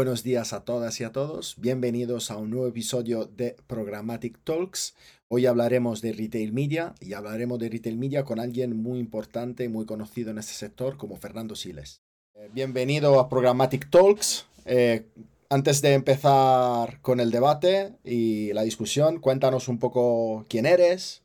Buenos 0.00 0.22
días 0.22 0.54
a 0.54 0.64
todas 0.64 0.98
y 0.98 1.04
a 1.04 1.12
todos. 1.12 1.56
Bienvenidos 1.58 2.30
a 2.30 2.38
un 2.38 2.48
nuevo 2.48 2.66
episodio 2.66 3.26
de 3.26 3.54
Programmatic 3.66 4.38
Talks. 4.44 4.94
Hoy 5.28 5.44
hablaremos 5.44 6.00
de 6.00 6.14
retail 6.14 6.54
media 6.54 6.94
y 7.02 7.12
hablaremos 7.12 7.58
de 7.58 7.68
retail 7.68 7.98
media 7.98 8.24
con 8.24 8.40
alguien 8.40 8.82
muy 8.82 8.98
importante, 8.98 9.68
muy 9.68 9.84
conocido 9.84 10.30
en 10.30 10.38
este 10.38 10.54
sector 10.54 10.96
como 10.96 11.18
Fernando 11.18 11.54
Siles. 11.54 12.00
Eh, 12.34 12.48
bienvenido 12.50 13.20
a 13.20 13.28
Programmatic 13.28 13.90
Talks. 13.90 14.46
Eh, 14.64 15.04
antes 15.50 15.82
de 15.82 15.92
empezar 15.92 17.02
con 17.02 17.20
el 17.20 17.30
debate 17.30 17.92
y 18.02 18.54
la 18.54 18.62
discusión, 18.62 19.20
cuéntanos 19.20 19.68
un 19.68 19.78
poco 19.78 20.46
quién 20.48 20.64
eres, 20.64 21.20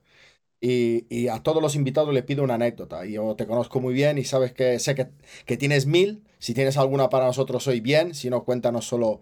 y, 0.60 1.30
a 1.30 1.42
todos 1.44 1.62
los 1.62 1.76
invitados 1.76 2.14
les 2.14 2.26
pido 2.26 2.44
una 2.44 2.56
anécdota. 2.56 3.06
Yo 3.06 3.36
te 3.38 3.48
conozco 3.48 3.80
muy 3.80 3.94
bien 3.94 4.18
y 4.18 4.26
sabes 4.26 4.52
que 4.52 4.80
sé 4.80 4.96
que, 4.96 5.08
que 5.46 5.56
tienes 5.56 5.86
mil. 5.86 6.25
Si 6.40 6.54
tienes 6.54 6.78
alguna 6.78 7.10
para 7.10 7.26
nosotros 7.26 7.68
hoy, 7.68 7.80
bien. 7.80 8.14
Si 8.14 8.30
no, 8.30 8.44
cuéntanos 8.44 8.86
solo 8.86 9.20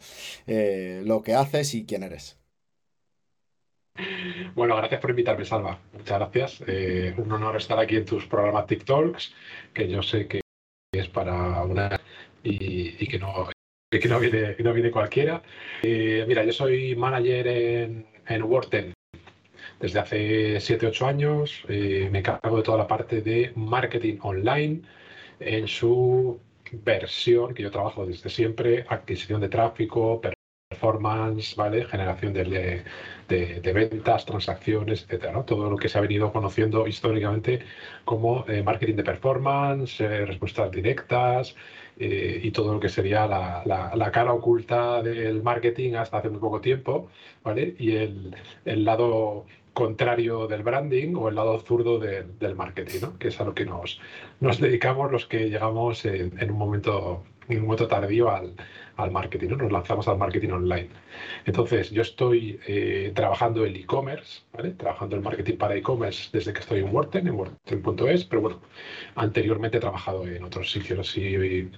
eh, 0.47 1.01
lo 1.05 1.21
que 1.21 1.35
haces 1.35 1.73
y 1.73 1.85
quién 1.85 2.03
eres. 2.03 2.39
Bueno, 4.55 4.75
gracias 4.75 4.99
por 4.99 5.11
invitarme, 5.11 5.45
Salva. 5.45 5.79
Muchas 5.93 6.19
gracias. 6.19 6.63
Eh, 6.67 7.13
un 7.17 7.31
honor 7.31 7.57
estar 7.57 7.77
aquí 7.79 7.95
en 7.95 8.05
tus 8.05 8.25
programas 8.25 8.67
TikToks, 8.67 9.33
que 9.73 9.87
yo 9.87 10.01
sé 10.01 10.27
que 10.27 10.41
es 10.91 11.07
para 11.09 11.63
una 11.63 11.99
y, 12.43 13.07
que 13.07 13.19
no 13.19 13.49
que 13.89 14.07
no 14.07 14.19
viene, 14.19 14.55
no 14.59 14.73
viene 14.73 14.89
cualquiera. 14.89 15.43
Eh, 15.83 16.25
mira, 16.27 16.43
yo 16.43 16.51
soy 16.51 16.95
manager 16.95 17.47
en, 17.47 18.07
en 18.27 18.43
Worten, 18.43 18.93
desde 19.79 19.99
hace 19.99 20.57
7-8 20.57 21.05
años. 21.05 21.63
Me 21.67 22.19
encargo 22.19 22.57
de 22.57 22.63
toda 22.63 22.79
la 22.79 22.87
parte 22.87 23.21
de 23.21 23.53
marketing 23.55 24.17
online 24.21 24.81
en 25.39 25.67
su 25.67 26.39
versión 26.83 27.53
que 27.53 27.63
yo 27.63 27.71
trabajo 27.71 28.05
desde 28.05 28.29
siempre, 28.29 28.85
adquisición 28.89 29.41
de 29.41 29.49
tráfico, 29.49 30.21
performance, 30.69 31.55
¿vale? 31.55 31.85
generación 31.85 32.33
de, 32.33 32.83
ventas, 33.73 34.25
transacciones, 34.25 35.03
etcétera, 35.03 35.43
Todo 35.45 35.69
lo 35.69 35.77
que 35.77 35.89
se 35.89 35.97
ha 35.97 36.01
venido 36.01 36.31
conociendo 36.31 36.87
históricamente 36.87 37.61
como 38.05 38.45
eh, 38.47 38.63
marketing 38.63 38.95
de 38.95 39.03
performance, 39.03 40.01
eh, 40.01 40.25
respuestas 40.25 40.71
directas 40.71 41.55
y 41.95 42.49
todo 42.51 42.73
lo 42.73 42.79
que 42.79 42.89
sería 42.89 43.27
la, 43.27 44.11
cara 44.11 44.33
oculta 44.33 45.03
del 45.03 45.43
marketing 45.43 45.93
hasta 45.93 46.17
hace 46.17 46.29
muy 46.29 46.39
poco 46.39 46.59
tiempo, 46.59 47.09
¿vale? 47.43 47.75
Y 47.77 47.95
el, 47.95 48.35
el 48.65 48.83
lado 48.83 49.45
contrario 49.73 50.47
del 50.47 50.63
branding 50.63 51.15
o 51.15 51.29
el 51.29 51.35
lado 51.35 51.59
zurdo 51.59 51.99
del 51.99 52.55
marketing, 52.55 52.99
¿no? 53.01 53.17
que 53.17 53.29
es 53.29 53.39
a 53.39 53.43
lo 53.43 53.53
que 53.53 53.65
nos, 53.65 53.99
nos 54.39 54.59
dedicamos 54.59 55.11
los 55.11 55.25
que 55.25 55.49
llegamos 55.49 56.05
en, 56.05 56.51
un, 56.51 56.57
momento, 56.57 57.23
en 57.49 57.59
un 57.59 57.65
momento 57.65 57.87
tardío 57.87 58.29
al, 58.29 58.53
al 58.97 59.11
marketing, 59.11 59.49
¿no? 59.49 59.57
nos 59.57 59.71
lanzamos 59.71 60.07
al 60.07 60.17
marketing 60.17 60.49
online. 60.49 60.89
Entonces, 61.45 61.89
yo 61.91 62.03
estoy 62.03 62.59
eh, 62.67 63.11
trabajando 63.15 63.65
en 63.65 63.75
e-commerce, 63.75 64.43
¿vale? 64.53 64.71
trabajando 64.71 65.15
en 65.15 65.23
marketing 65.23 65.57
para 65.57 65.75
e-commerce 65.75 66.29
desde 66.31 66.53
que 66.53 66.59
estoy 66.59 66.79
en 66.81 66.93
Worten, 66.93 67.27
en 67.27 67.35
Worten.es, 67.35 68.25
pero 68.25 68.41
bueno, 68.41 68.61
anteriormente 69.15 69.77
he 69.77 69.81
trabajado 69.81 70.27
en 70.27 70.43
otros 70.43 70.71
sitios 70.71 70.99
así 70.99 71.69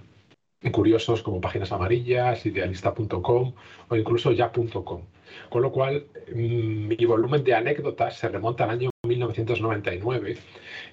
curiosos 0.72 1.22
como 1.22 1.42
páginas 1.42 1.72
amarillas, 1.72 2.46
idealista.com 2.46 3.54
o 3.90 3.96
incluso 3.96 4.32
ya.com. 4.32 5.02
Con 5.50 5.62
lo 5.62 5.72
cual, 5.72 6.06
mm, 6.34 6.88
mi 6.88 7.06
volumen 7.06 7.44
de 7.44 7.54
anécdotas 7.54 8.18
se 8.18 8.30
remonta 8.30 8.64
al 8.64 8.72
año 8.72 8.90
1999 9.06 10.38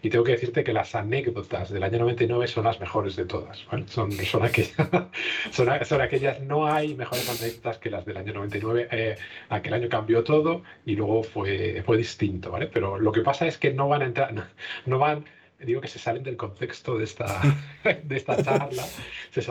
y 0.02 0.10
tengo 0.10 0.24
que 0.24 0.32
decirte 0.32 0.64
que 0.64 0.72
las 0.72 0.94
anécdotas 0.94 1.70
del 1.70 1.82
año 1.82 2.00
99 2.00 2.46
son 2.46 2.64
las 2.64 2.80
mejores 2.80 3.16
de 3.16 3.24
todas. 3.24 3.58
Son, 3.88 4.12
son, 4.12 4.42
aquellas, 4.42 4.72
son, 5.50 6.00
aquellas, 6.00 6.40
no 6.40 6.66
hay 6.66 6.94
mejores 6.94 7.28
anécdotas 7.28 7.78
que 7.78 7.90
las 7.90 8.04
del 8.04 8.16
año 8.16 8.34
99. 8.34 8.88
Eh, 8.90 9.16
aquel 9.48 9.74
año 9.74 9.88
cambió 9.88 10.24
todo 10.24 10.62
y 10.84 10.96
luego 10.96 11.22
fue, 11.22 11.82
fue 11.84 11.96
distinto, 11.96 12.50
¿vale? 12.50 12.66
Pero 12.66 12.98
lo 12.98 13.12
que 13.12 13.22
pasa 13.22 13.46
es 13.46 13.58
que 13.58 13.72
no 13.72 13.88
van 13.88 14.02
a 14.02 14.06
entrar, 14.06 14.34
no 14.86 14.98
van 14.98 15.24
digo 15.64 15.80
que 15.80 15.88
se 15.88 15.98
salen 15.98 16.22
del 16.22 16.36
contexto 16.36 16.98
de 16.98 17.04
esta, 17.04 17.40
de 18.04 18.16
esta 18.16 18.42
charla. 18.42 18.84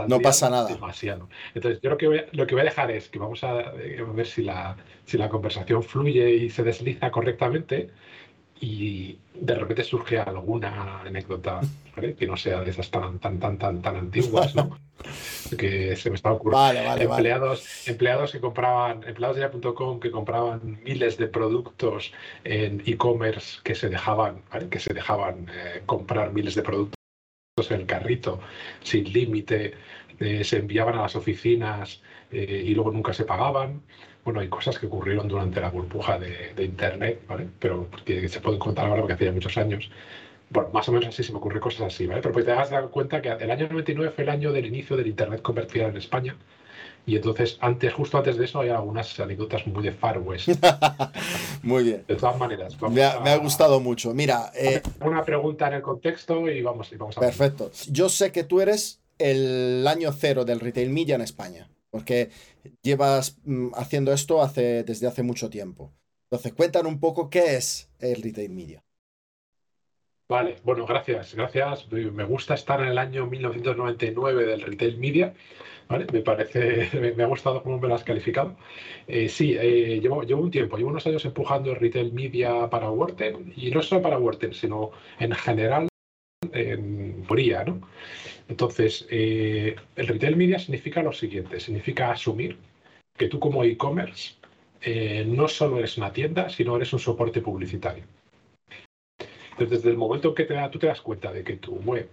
no 0.07 0.19
pasa 0.19 0.49
nada. 0.49 0.69
Demasiado. 0.69 1.29
Entonces, 1.53 1.81
yo 1.81 1.89
lo 1.89 1.97
que, 1.97 2.07
voy, 2.07 2.21
lo 2.31 2.47
que 2.47 2.55
voy 2.55 2.61
a 2.61 2.65
dejar 2.65 2.91
es 2.91 3.09
que 3.09 3.19
vamos 3.19 3.43
a, 3.43 3.59
eh, 3.77 4.03
ver 4.13 4.27
si 4.27 4.43
la, 4.43 4.77
si 5.05 5.17
la 5.17 5.29
conversación 5.29 5.83
fluye 5.83 6.29
y 6.31 6.49
se 6.49 6.63
desliza 6.63 7.11
correctamente 7.11 7.89
y 8.59 9.17
de 9.33 9.55
repente 9.55 9.83
surge 9.83 10.19
alguna 10.19 11.01
anécdota 11.01 11.61
que 12.17 12.27
no 12.27 12.37
sea 12.37 12.61
de 12.61 12.69
esas 12.69 12.89
tan 12.89 13.19
tan 13.19 13.39
tan 13.39 13.57
tan 13.57 13.81
tan 13.81 13.95
antiguas, 13.95 14.55
¿no? 14.55 14.77
Que 15.57 15.95
se 15.95 16.09
me 16.09 16.15
está 16.15 16.31
ocurriendo. 16.31 17.01
empleados, 17.01 17.87
empleados 17.87 18.31
que 18.31 18.39
compraban, 18.39 19.03
empleados 19.03 19.37
de 19.37 19.43
ya.com 19.43 19.99
que 19.99 20.11
compraban 20.11 20.79
miles 20.83 21.17
de 21.17 21.27
productos 21.27 22.13
en 22.43 22.81
e-commerce 22.85 23.59
que 23.63 23.75
se 23.75 23.89
dejaban, 23.89 24.41
que 24.69 24.79
se 24.79 24.93
dejaban 24.93 25.49
eh, 25.53 25.81
comprar 25.85 26.33
miles 26.33 26.55
de 26.55 26.63
productos 26.63 26.95
en 27.69 27.81
el 27.81 27.85
carrito 27.85 28.39
sin 28.81 29.11
límite, 29.11 29.73
eh, 30.19 30.43
se 30.43 30.57
enviaban 30.57 30.95
a 30.95 31.03
las 31.03 31.15
oficinas 31.15 32.01
eh, 32.31 32.63
y 32.65 32.73
luego 32.73 32.91
nunca 32.91 33.13
se 33.13 33.25
pagaban 33.25 33.81
bueno, 34.23 34.39
hay 34.39 34.49
cosas 34.49 34.77
que 34.77 34.85
ocurrieron 34.85 35.27
durante 35.27 35.59
la 35.61 35.69
burbuja 35.69 36.19
de, 36.19 36.53
Internet, 36.63 37.21
¿vale? 37.27 37.47
Pero 37.59 37.89
que 38.05 38.29
se 38.29 38.39
pueden 38.39 38.59
contar 38.59 38.85
ahora 38.85 39.01
porque 39.01 39.13
hacía 39.13 39.31
muchos 39.31 39.57
años. 39.57 39.89
Bueno, 40.51 40.69
más 40.71 40.87
o 40.89 40.91
menos 40.91 41.07
así 41.09 41.23
se 41.23 41.31
me 41.31 41.39
ocurren 41.39 41.59
cosas 41.59 41.93
así, 41.93 42.05
¿vale? 42.05 42.21
Pero 42.21 42.33
pues 42.33 42.45
te 42.45 42.51
das 42.51 42.69
cuenta 42.91 43.21
que 43.21 43.29
el 43.29 43.49
año 43.49 43.67
99 43.69 44.13
fue 44.13 44.23
el 44.25 44.29
año 44.29 44.51
del 44.51 44.65
inicio 44.65 44.95
del 44.95 45.07
Internet 45.07 45.41
comercial 45.41 45.89
en 45.89 45.97
España. 45.97 46.37
Y 47.05 47.15
entonces, 47.15 47.57
antes, 47.61 47.91
justo 47.93 48.17
antes 48.17 48.37
de 48.37 48.45
eso, 48.45 48.59
hay 48.59 48.69
algunas 48.69 49.19
anécdotas 49.19 49.65
muy 49.65 49.81
de 49.81 49.91
Far 49.91 50.19
West. 50.19 50.49
muy 51.63 51.83
bien. 51.83 52.03
De 52.07 52.15
todas 52.15 52.37
maneras. 52.37 52.77
Me 52.91 53.03
ha, 53.03 53.37
gustado 53.37 53.79
mucho. 53.79 54.13
Mira. 54.13 54.51
Eh, 54.53 54.83
una 55.03 55.23
pregunta 55.23 55.67
en 55.67 55.75
el 55.75 55.81
contexto 55.81 56.47
y 56.47 56.61
vamos, 56.61 56.91
y 56.91 56.97
vamos 56.97 57.17
a 57.17 57.21
Perfecto. 57.21 57.71
Yo 57.89 58.07
sé 58.07 58.31
que 58.31 58.43
tú 58.43 58.61
eres 58.61 59.01
el 59.17 59.87
año 59.87 60.11
cero 60.11 60.45
del 60.45 60.59
retail 60.59 60.91
media 60.91 61.15
en 61.15 61.21
España 61.21 61.67
porque 61.91 62.29
llevas 62.81 63.37
mm, 63.43 63.67
haciendo 63.75 64.11
esto 64.13 64.41
hace, 64.41 64.83
desde 64.83 65.07
hace 65.07 65.21
mucho 65.21 65.49
tiempo. 65.49 65.93
Entonces, 66.29 66.53
cuéntanos 66.53 66.91
un 66.91 66.99
poco 66.99 67.29
qué 67.29 67.57
es 67.57 67.89
el 67.99 68.23
retail 68.23 68.49
media. 68.49 68.83
Vale, 70.31 70.55
bueno, 70.63 70.85
gracias, 70.85 71.35
gracias. 71.35 71.91
Me 71.91 72.23
gusta 72.23 72.53
estar 72.53 72.79
en 72.79 72.87
el 72.87 72.97
año 72.97 73.25
1999 73.27 74.45
del 74.45 74.61
retail 74.61 74.97
media. 74.97 75.33
¿Vale? 75.89 76.05
Me 76.13 76.21
parece, 76.21 77.13
me 77.17 77.23
ha 77.23 77.27
gustado 77.27 77.61
cómo 77.61 77.77
me 77.79 77.89
lo 77.89 77.95
has 77.95 78.05
calificado. 78.05 78.55
Eh, 79.09 79.27
sí, 79.27 79.57
eh, 79.59 79.99
llevo, 80.01 80.23
llevo, 80.23 80.41
un 80.41 80.49
tiempo, 80.49 80.77
llevo 80.77 80.89
unos 80.89 81.05
años 81.05 81.25
empujando 81.25 81.71
el 81.71 81.75
retail 81.81 82.13
media 82.13 82.69
para 82.69 82.89
Worten 82.89 83.51
y 83.57 83.71
no 83.71 83.81
solo 83.81 84.01
para 84.01 84.19
Worten, 84.19 84.53
sino 84.53 84.91
en 85.19 85.33
general 85.33 85.89
en 86.53 87.27
Bría, 87.27 87.65
¿no? 87.65 87.81
Entonces, 88.47 89.05
eh, 89.11 89.75
el 89.97 90.07
retail 90.07 90.37
media 90.37 90.59
significa 90.59 91.03
lo 91.03 91.11
siguiente, 91.11 91.59
significa 91.59 92.11
asumir 92.11 92.57
que 93.17 93.27
tú 93.27 93.37
como 93.37 93.65
e-commerce 93.65 94.35
eh, 94.81 95.25
no 95.27 95.49
solo 95.49 95.79
eres 95.79 95.97
una 95.97 96.13
tienda, 96.13 96.49
sino 96.49 96.77
eres 96.77 96.93
un 96.93 96.99
soporte 96.99 97.41
publicitario. 97.41 98.05
Entonces, 99.61 99.83
desde 99.83 99.91
el 99.91 99.97
momento 99.97 100.33
que 100.33 100.45
te 100.45 100.55
tú 100.69 100.79
te 100.79 100.87
das 100.87 101.01
cuenta 101.01 101.31
de 101.31 101.43
que 101.43 101.57
tu 101.57 101.75
web 101.75 102.09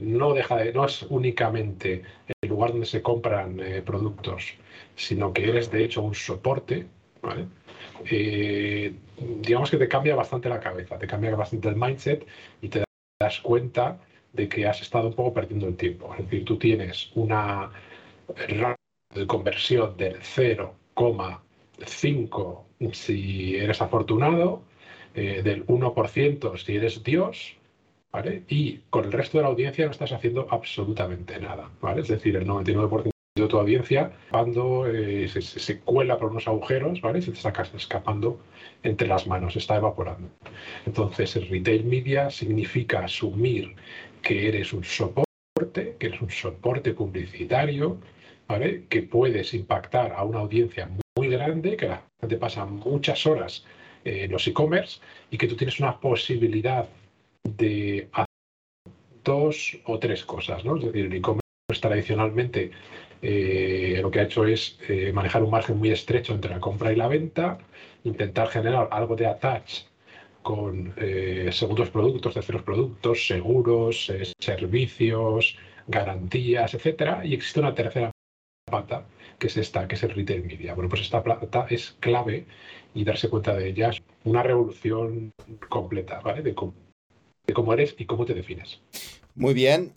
no, 0.00 0.34
deja 0.34 0.56
de, 0.56 0.72
no 0.72 0.84
es 0.84 1.02
únicamente 1.02 2.02
el 2.26 2.48
lugar 2.48 2.72
donde 2.72 2.86
se 2.86 3.02
compran 3.02 3.60
eh, 3.60 3.82
productos, 3.82 4.54
sino 4.96 5.32
que 5.32 5.48
eres 5.48 5.70
de 5.70 5.84
hecho 5.84 6.02
un 6.02 6.16
soporte, 6.16 6.88
digamos 9.40 9.70
que 9.70 9.76
te 9.76 9.86
cambia 9.86 10.16
bastante 10.16 10.48
la 10.48 10.58
cabeza, 10.58 10.98
te 10.98 11.06
cambia 11.06 11.36
bastante 11.36 11.68
el 11.68 11.76
mindset 11.76 12.26
y 12.60 12.68
te 12.68 12.82
das 13.20 13.38
cuenta 13.40 14.00
de 14.32 14.48
que 14.48 14.66
has 14.66 14.82
estado 14.82 15.06
un 15.06 15.14
poco 15.14 15.34
perdiendo 15.34 15.68
el 15.68 15.76
tiempo. 15.76 16.12
Es 16.18 16.24
decir, 16.24 16.44
tú 16.44 16.58
tienes 16.58 17.12
una 17.14 17.70
de 19.14 19.26
conversión 19.28 19.96
del 19.96 20.18
0,5 20.20 22.64
si 22.92 23.54
eres 23.54 23.80
afortunado, 23.80 24.64
eh, 25.14 25.42
del 25.42 25.66
1% 25.66 26.56
si 26.58 26.76
eres 26.76 27.02
Dios, 27.02 27.56
¿vale? 28.10 28.44
Y 28.48 28.78
con 28.90 29.04
el 29.04 29.12
resto 29.12 29.38
de 29.38 29.42
la 29.42 29.50
audiencia 29.50 29.84
no 29.84 29.90
estás 29.90 30.12
haciendo 30.12 30.46
absolutamente 30.50 31.38
nada, 31.40 31.70
¿vale? 31.80 32.02
Es 32.02 32.08
decir, 32.08 32.36
el 32.36 32.46
99% 32.46 33.10
de 33.34 33.48
tu 33.48 33.58
audiencia 33.58 34.12
cuando 34.30 34.86
eh, 34.86 35.26
se, 35.28 35.80
cuela 35.80 36.18
por 36.18 36.30
unos 36.30 36.46
agujeros, 36.46 37.00
¿vale? 37.00 37.22
Se 37.22 37.30
te 37.30 37.38
está 37.38 37.52
escapando 37.74 38.40
entre 38.82 39.08
las 39.08 39.26
manos, 39.26 39.56
está 39.56 39.76
evaporando. 39.76 40.28
Entonces, 40.84 41.36
el 41.36 41.48
retail 41.48 41.84
media 41.84 42.30
significa 42.30 43.04
asumir 43.04 43.74
que 44.20 44.48
eres 44.48 44.72
un 44.72 44.84
soporte, 44.84 45.96
que 45.98 46.06
eres 46.06 46.20
un 46.20 46.30
soporte 46.30 46.92
publicitario, 46.92 47.98
¿vale? 48.48 48.84
Que 48.88 49.02
puedes 49.02 49.54
impactar 49.54 50.12
a 50.12 50.24
una 50.24 50.40
audiencia 50.40 50.90
muy 51.16 51.28
grande, 51.28 51.76
que 51.76 51.88
la 51.88 52.02
gente 52.20 52.36
pasa 52.36 52.66
muchas 52.66 53.26
horas 53.26 53.64
en 54.04 54.30
los 54.30 54.46
e-commerce 54.46 55.00
y 55.30 55.38
que 55.38 55.46
tú 55.46 55.56
tienes 55.56 55.78
una 55.80 55.98
posibilidad 55.98 56.88
de 57.44 58.08
hacer 58.12 58.26
dos 59.24 59.78
o 59.84 59.98
tres 59.98 60.24
cosas, 60.24 60.64
¿no? 60.64 60.76
Es 60.76 60.84
decir, 60.84 61.06
el 61.06 61.14
e-commerce 61.14 61.42
tradicionalmente 61.80 62.70
eh, 63.22 64.00
lo 64.02 64.10
que 64.10 64.20
ha 64.20 64.24
hecho 64.24 64.44
es 64.44 64.78
eh, 64.88 65.12
manejar 65.12 65.42
un 65.42 65.50
margen 65.50 65.78
muy 65.78 65.90
estrecho 65.90 66.34
entre 66.34 66.50
la 66.50 66.60
compra 66.60 66.92
y 66.92 66.96
la 66.96 67.08
venta, 67.08 67.58
intentar 68.04 68.48
generar 68.48 68.88
algo 68.90 69.14
de 69.14 69.26
attach 69.26 69.84
con 70.42 70.92
eh, 70.96 71.50
segundos 71.52 71.90
productos, 71.90 72.34
terceros 72.34 72.62
productos, 72.62 73.28
seguros, 73.28 74.12
servicios, 74.40 75.56
garantías, 75.86 76.74
etcétera, 76.74 77.24
y 77.24 77.34
existe 77.34 77.60
una 77.60 77.74
tercera 77.74 78.10
pata 78.72 79.06
que 79.38 79.46
es 79.46 79.56
esta, 79.56 79.86
que 79.86 79.94
es 79.94 80.02
el 80.02 80.10
retail 80.10 80.44
media. 80.44 80.74
Bueno, 80.74 80.88
pues 80.88 81.02
esta 81.02 81.22
pata 81.22 81.66
es 81.70 81.94
clave 82.00 82.46
y 82.94 83.04
darse 83.04 83.28
cuenta 83.28 83.54
de 83.54 83.68
ella 83.68 83.90
es 83.90 84.02
una 84.24 84.42
revolución 84.42 85.32
completa, 85.68 86.20
¿vale? 86.20 86.42
De 86.42 86.54
cómo, 86.54 87.72
eres 87.72 87.94
y 87.98 88.06
cómo 88.06 88.24
te 88.24 88.34
defines. 88.34 88.80
Muy 89.34 89.54
bien. 89.54 89.92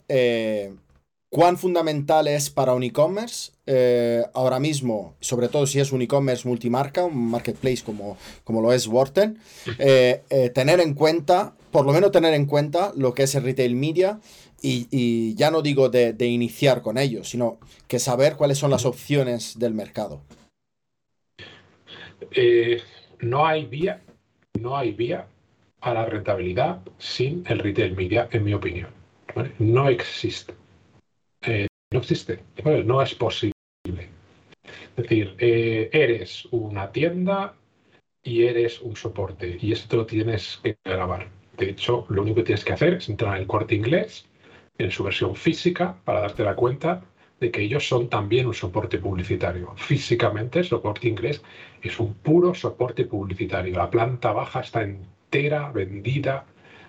¿Cuán 1.28 1.58
fundamental 1.58 2.28
es 2.28 2.50
para 2.50 2.72
un 2.72 2.84
e-commerce 2.84 3.52
eh, 3.66 4.24
ahora 4.32 4.60
mismo, 4.60 5.16
sobre 5.20 5.48
todo 5.48 5.66
si 5.66 5.80
es 5.80 5.90
un 5.90 6.00
e-commerce 6.00 6.46
multimarca, 6.46 7.04
un 7.04 7.30
marketplace 7.30 7.82
como, 7.84 8.16
como 8.44 8.62
lo 8.62 8.72
es 8.72 8.88
eh, 9.78 10.22
eh, 10.30 10.50
tener 10.50 10.80
en 10.80 10.94
cuenta, 10.94 11.54
por 11.72 11.84
lo 11.84 11.92
menos 11.92 12.12
tener 12.12 12.32
en 12.32 12.46
cuenta 12.46 12.92
lo 12.96 13.12
que 13.12 13.24
es 13.24 13.34
el 13.34 13.42
retail 13.42 13.74
media 13.74 14.20
y, 14.66 15.34
ya 15.36 15.50
no 15.50 15.62
digo 15.62 15.88
de, 15.88 16.12
de, 16.12 16.26
iniciar 16.26 16.82
con 16.82 16.98
ello, 16.98 17.24
sino 17.24 17.58
que 17.86 17.98
saber 17.98 18.36
cuáles 18.36 18.58
son 18.58 18.70
las 18.70 18.84
opciones 18.84 19.58
del 19.58 19.74
mercado? 19.74 20.22
no 23.20 23.46
hay 23.46 23.64
vía, 23.66 24.02
no 24.60 24.76
hay 24.76 24.92
vía 24.92 25.26
a 25.80 25.94
la 25.94 26.04
rentabilidad 26.06 26.80
sin 26.98 27.44
el 27.46 27.60
retail 27.60 27.94
media, 27.94 28.28
en 28.32 28.44
mi 28.44 28.54
opinión. 28.54 28.88
No 29.58 29.88
existe. 29.88 30.54
Eh, 31.42 31.66
no 31.92 32.00
existe, 32.00 32.40
no 32.64 33.02
es 33.02 33.14
posible. 33.14 33.52
Es 34.64 34.96
decir, 34.96 35.34
eh, 35.38 35.88
eres 35.92 36.46
una 36.50 36.90
tienda 36.90 37.54
y 38.22 38.44
eres 38.44 38.80
un 38.80 38.96
soporte 38.96 39.58
y 39.60 39.72
esto 39.72 39.98
lo 39.98 40.06
tienes 40.06 40.58
que 40.62 40.76
grabar. 40.84 41.28
De 41.56 41.70
hecho, 41.70 42.06
lo 42.08 42.22
único 42.22 42.36
que 42.36 42.44
tienes 42.44 42.64
que 42.64 42.72
hacer 42.72 42.94
es 42.94 43.08
entrar 43.08 43.36
en 43.36 43.42
el 43.42 43.46
corte 43.46 43.74
inglés, 43.74 44.26
en 44.78 44.90
su 44.90 45.04
versión 45.04 45.34
física, 45.34 45.96
para 46.04 46.20
darte 46.20 46.44
la 46.44 46.54
cuenta 46.54 47.02
de 47.40 47.50
que 47.50 47.62
ellos 47.62 47.86
son 47.86 48.08
también 48.08 48.46
un 48.46 48.54
soporte 48.54 48.98
publicitario. 48.98 49.74
Físicamente, 49.76 50.60
el 50.60 50.64
soporte 50.64 51.08
inglés 51.08 51.42
es 51.82 51.98
un 52.00 52.14
puro 52.14 52.54
soporte 52.54 53.04
publicitario. 53.04 53.76
La 53.76 53.90
planta 53.90 54.32
baja 54.32 54.60
está 54.60 54.82
entera, 54.82 55.70
vendida, 55.70 56.46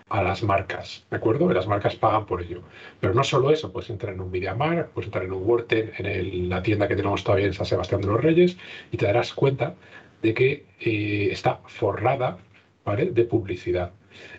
a 0.10 0.24
las 0.24 0.42
marcas, 0.44 1.06
¿de 1.10 1.18
acuerdo? 1.18 1.52
Y 1.52 1.54
las 1.54 1.68
marcas 1.68 1.96
pagan 1.96 2.26
por 2.26 2.42
ello. 2.42 2.62
Pero 3.00 3.14
no 3.14 3.24
solo 3.24 3.52
eso, 3.52 3.72
puedes 3.72 3.90
entrar 3.90 4.14
en 4.14 4.22
un 4.22 4.32
MediaMarkt, 4.32 4.92
puedes 4.92 5.08
entrar 5.08 5.26
en 5.26 5.34
un 5.34 5.44
Worten, 5.44 5.92
en 5.98 6.50
la 6.50 6.64
tienda 6.64 6.88
que 6.88 6.96
tenemos 6.96 7.24
todavía 7.24 7.48
en 7.48 7.54
San 7.54 7.66
Sebastián 7.66 8.02
de 8.02 8.08
los 8.08 8.22
Reyes, 8.22 8.58
y 8.92 8.98
te 8.98 9.06
darás 9.06 9.34
cuenta 9.34 9.76
de 10.22 10.34
que 10.34 10.66
eh, 10.80 11.30
está 11.32 11.60
forrada 11.66 12.38
de 12.86 13.24
publicidad. 13.26 13.92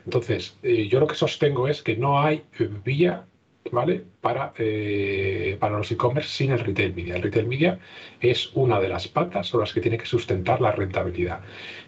Entonces, 0.06 0.58
eh, 0.62 0.88
yo 0.88 1.00
lo 1.00 1.06
que 1.06 1.14
sostengo 1.14 1.68
es 1.68 1.82
que 1.82 1.96
no 1.96 2.18
hay 2.18 2.44
vía 2.82 3.26
¿vale? 3.70 4.04
Para, 4.20 4.52
eh, 4.58 5.56
para 5.60 5.78
los 5.78 5.90
e-commerce 5.90 6.30
sin 6.30 6.52
el 6.52 6.60
retail 6.60 6.94
media. 6.94 7.16
El 7.16 7.22
retail 7.22 7.46
media 7.46 7.78
es 8.20 8.50
una 8.54 8.80
de 8.80 8.88
las 8.88 9.08
patas 9.08 9.46
sobre 9.46 9.64
las 9.64 9.74
que 9.74 9.80
tiene 9.80 9.98
que 9.98 10.06
sustentar 10.06 10.60
la 10.60 10.72
rentabilidad. 10.72 11.40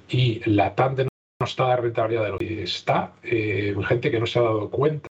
Y 0.09 0.41
la 0.51 0.75
TAM 0.75 0.97
de 0.97 1.05
no 1.05 1.47
está 1.47 1.69
la 1.69 1.77
rentabilidad 1.77 2.25
de 2.25 2.29
lo 2.31 2.39
que 2.39 2.63
está 2.63 3.13
eh, 3.23 3.75
gente 3.89 4.11
que 4.11 4.21
no 4.21 4.27
se 4.27 4.39
ha 4.39 4.43
dado 4.43 4.69
cuenta 4.71 5.09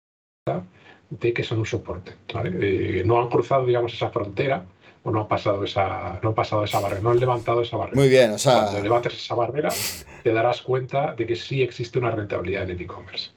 de 1.09 1.33
que 1.33 1.44
son 1.44 1.59
un 1.59 1.65
soporte. 1.65 2.13
Eh, 2.45 3.03
no 3.06 3.21
han 3.21 3.29
cruzado, 3.29 3.65
digamos, 3.65 3.94
esa 3.94 4.09
frontera 4.09 4.65
o 5.03 5.11
no 5.11 5.21
han 5.21 5.27
pasado 5.27 5.63
esa, 5.63 6.19
no 6.23 6.29
han 6.29 6.35
pasado 6.35 6.63
esa 6.63 6.79
barrera, 6.79 7.01
no 7.01 7.11
han 7.11 7.19
levantado 7.19 7.61
esa 7.61 7.77
barrera. 7.77 7.99
Muy 7.99 8.09
bien, 8.09 8.31
o 8.31 8.38
sea. 8.38 8.63
Cuando 8.63 8.81
levantes 8.81 9.13
esa 9.13 9.35
barrera, 9.35 9.69
te 10.23 10.33
darás 10.33 10.61
cuenta 10.61 11.13
de 11.13 11.27
que 11.27 11.35
sí 11.35 11.61
existe 11.61 11.99
una 11.99 12.11
rentabilidad 12.11 12.63
en 12.63 12.71
el 12.71 12.81
e-commerce. 12.81 13.31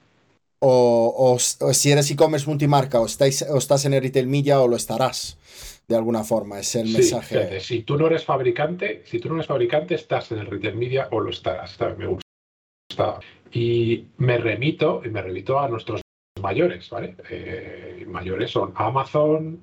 O, 0.58 1.37
si 1.38 1.91
eres 1.93 2.11
e-commerce 2.11 2.47
multimarca 2.47 3.00
o, 3.00 3.06
estás 3.06 3.85
en 3.85 3.94
el 3.94 4.03
retail 4.03 4.26
media 4.26 4.61
o 4.61 4.69
lo 4.69 4.76
estarás 4.76 5.38
de 5.87 5.97
alguna 5.97 6.25
forma, 6.25 6.58
es 6.58 6.75
el 6.75 6.88
mensaje. 6.88 7.61
si 7.61 7.82
tú 7.82 7.97
no 7.97 8.06
eres 8.06 8.25
fabricante, 8.25 9.03
si 9.06 9.20
tú 9.20 9.29
no 9.29 9.37
eres 9.37 9.47
fabricante, 9.47 9.94
estás 9.94 10.32
en 10.32 10.38
el 10.38 10.47
retail 10.47 10.76
media 10.76 11.08
o 11.12 11.20
lo 11.20 11.31
estarás. 11.31 11.79
Me 11.97 12.06
gusta. 12.06 13.20
Y 13.53 14.06
me 14.19 14.38
remito, 14.38 15.03
y 15.05 15.11
me 15.11 15.23
remito 15.23 15.61
a 15.61 15.69
nuestros 15.69 16.00
mayores, 16.43 16.91
¿vale? 16.91 17.17
Eh, 17.31 18.05
mayores 18.08 18.50
son 18.50 18.73
Amazon, 18.75 19.62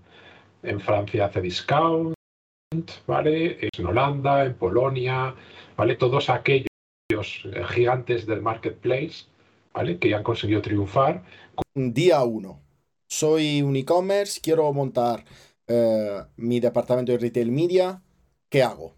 en 0.63 0.79
Francia 0.79 1.25
hace 1.25 1.41
Discount, 1.41 2.15
¿vale? 3.05 3.69
En 3.73 3.85
Holanda, 3.85 4.45
en 4.45 4.55
Polonia, 4.55 5.35
¿vale? 5.75 5.95
Todos 5.95 6.29
aquellos 6.29 6.67
gigantes 7.69 8.25
del 8.25 8.41
marketplace, 8.41 9.25
¿vale? 9.73 9.97
Que 9.99 10.09
ya 10.09 10.17
han 10.17 10.23
conseguido 10.23 10.61
triunfar. 10.61 11.23
Día 11.73 12.23
uno. 12.23 12.61
Soy 13.07 13.61
un 13.61 13.75
e-commerce, 13.75 14.39
quiero 14.41 14.71
montar 14.73 15.23
eh, 15.67 16.21
mi 16.37 16.59
departamento 16.59 17.11
de 17.11 17.17
retail 17.17 17.51
media. 17.51 18.01
¿Qué 18.49 18.63
hago? 18.63 18.95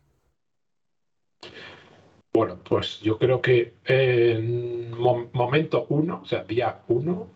Bueno, 2.34 2.60
pues 2.68 3.00
yo 3.00 3.18
creo 3.18 3.42
que 3.42 3.76
en 3.86 4.92
momento 4.92 5.86
uno, 5.90 6.22
o 6.24 6.26
sea, 6.26 6.44
día 6.44 6.82
uno, 6.90 7.30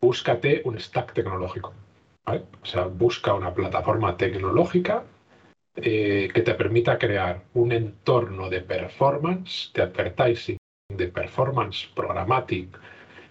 búscate 0.00 0.62
un 0.64 0.80
stack 0.80 1.12
tecnológico. 1.12 1.74
O 2.26 2.66
sea, 2.66 2.84
busca 2.84 3.34
una 3.34 3.52
plataforma 3.52 4.16
tecnológica 4.16 5.04
eh, 5.76 6.28
que 6.32 6.42
te 6.42 6.54
permita 6.54 6.98
crear 6.98 7.44
un 7.54 7.72
entorno 7.72 8.48
de 8.48 8.60
performance, 8.60 9.70
de 9.74 9.82
advertising, 9.82 10.56
de 11.00 11.08
performance 11.08 11.88
programmatic, 11.94 12.78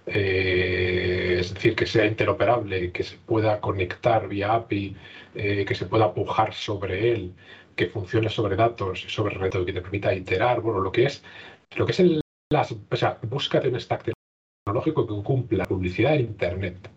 eh, 0.06 1.38
es 1.40 1.54
decir, 1.54 1.76
que 1.76 1.86
sea 1.86 2.06
interoperable, 2.06 2.92
que 2.92 3.04
se 3.04 3.18
pueda 3.18 3.62
conectar 3.62 4.28
vía 4.28 4.56
API, 4.56 4.96
eh, 5.36 5.66
que 5.66 5.76
se 5.76 5.86
pueda 5.86 6.14
pujar 6.14 6.54
sobre 6.54 7.12
él, 7.12 7.34
que 7.76 7.88
funcione 7.88 8.30
sobre 8.30 8.56
datos 8.56 9.06
y 9.06 9.10
sobre 9.10 9.36
reto 9.36 9.66
que 9.66 9.74
te 9.74 9.82
permita 9.82 10.14
iterar, 10.14 10.62
bueno, 10.62 10.80
lo 10.82 10.92
que 10.92 11.06
es, 11.06 11.24
lo 11.78 11.86
que 11.86 11.92
es 11.94 12.00
el, 12.00 12.22
o 12.92 12.96
sea, 12.96 13.20
búscate 13.24 13.70
un 13.70 13.80
stack 13.80 14.12
tecnológico 14.66 15.08
que 15.08 15.24
cumpla 15.24 15.66
publicidad 15.66 16.16
en 16.16 16.22
Internet. 16.22 16.90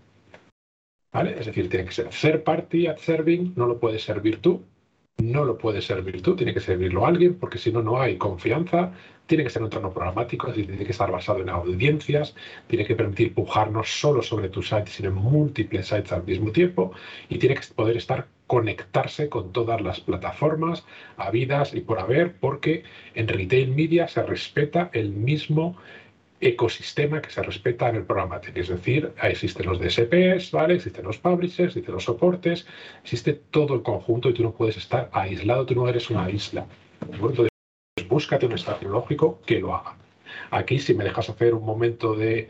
¿Vale? 1.12 1.38
Es 1.38 1.47
decir, 1.47 1.69
tiene 1.69 1.85
que 1.85 1.93
ser 1.93 2.09
third 2.09 2.43
party 2.43 2.87
ad 2.87 2.97
serving, 2.97 3.52
no 3.57 3.67
lo 3.67 3.79
puedes 3.79 4.02
servir 4.02 4.41
tú, 4.41 4.64
no 5.33 5.45
lo 5.45 5.57
puede 5.57 5.81
servir 5.81 6.21
tú, 6.23 6.37
tiene 6.37 6.52
que 6.52 6.61
servirlo 6.61 7.07
alguien, 7.07 7.35
porque 7.35 7.59
si 7.59 7.73
no, 7.73 7.83
no 7.83 8.00
hay 8.00 8.19
confianza, 8.19 8.92
tiene 9.26 9.45
que 9.45 9.50
ser 9.50 9.62
un 9.62 9.66
entorno 9.66 9.92
programático, 9.92 10.52
tiene 10.52 10.85
que 10.85 10.90
estar 10.90 11.11
basado 11.11 11.40
en 11.40 11.49
audiencias, 11.49 12.35
tiene 12.66 12.85
que 12.85 12.95
permitir 12.95 13.35
pujar 13.35 13.71
no 13.71 13.85
solo 13.85 14.23
sobre 14.23 14.49
tu 14.49 14.62
site, 14.62 14.88
sino 14.88 15.09
en 15.09 15.14
múltiples 15.14 15.87
sites 15.87 16.12
al 16.12 16.25
mismo 16.25 16.50
tiempo, 16.50 16.92
y 17.28 17.38
tiene 17.38 17.54
que 17.54 17.62
poder 17.75 17.97
estar 17.97 18.26
conectarse 18.47 19.31
con 19.31 19.52
todas 19.52 19.81
las 19.81 20.00
plataformas 20.00 20.85
habidas 21.16 21.73
y 21.73 21.81
por 21.81 21.99
haber, 21.99 22.35
porque 22.37 22.83
en 23.14 23.28
retail 23.28 23.75
media 23.75 24.09
se 24.09 24.23
respeta 24.23 24.90
el 24.92 25.11
mismo 25.11 25.78
ecosistema 26.42 27.22
que 27.22 27.30
se 27.30 27.42
respeta 27.42 27.88
en 27.88 27.96
el 27.96 28.04
programa. 28.04 28.40
Es 28.54 28.68
decir, 28.68 29.12
existen 29.22 29.66
los 29.66 29.78
DSPs, 29.78 30.50
¿vale? 30.50 30.75
existen 30.75 31.04
los 31.04 31.18
publishers, 31.18 31.68
existen 31.68 31.94
los 31.94 32.04
soportes, 32.04 32.66
existe 33.02 33.32
todo 33.50 33.75
el 33.75 33.82
conjunto 33.82 34.28
y 34.28 34.34
tú 34.34 34.42
no 34.42 34.52
puedes 34.52 34.76
estar 34.76 35.08
aislado, 35.12 35.64
tú 35.64 35.75
no 35.75 35.88
eres 35.88 36.11
una 36.11 36.28
isla. 36.28 36.66
Entonces, 37.00 37.49
búscate 38.08 38.46
un 38.46 38.58
stack 38.58 38.80
tecnológico 38.80 39.40
que 39.46 39.61
lo 39.61 39.75
haga. 39.75 39.96
Aquí, 40.50 40.78
si 40.80 40.94
me 40.94 41.04
dejas 41.04 41.30
hacer 41.30 41.54
un 41.54 41.64
momento 41.64 42.14
de 42.14 42.49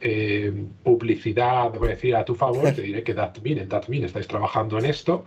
eh, 0.00 0.52
publicidad, 0.82 1.70
voy 1.72 1.88
a 1.88 1.90
decir 1.92 2.16
a 2.16 2.24
tu 2.24 2.34
favor, 2.34 2.72
te 2.74 2.82
diré 2.82 3.02
que 3.02 3.12
Datmin, 3.12 3.58
en 3.58 3.68
Datmin 3.68 4.04
estáis 4.04 4.26
trabajando 4.26 4.78
en 4.78 4.86
esto, 4.86 5.26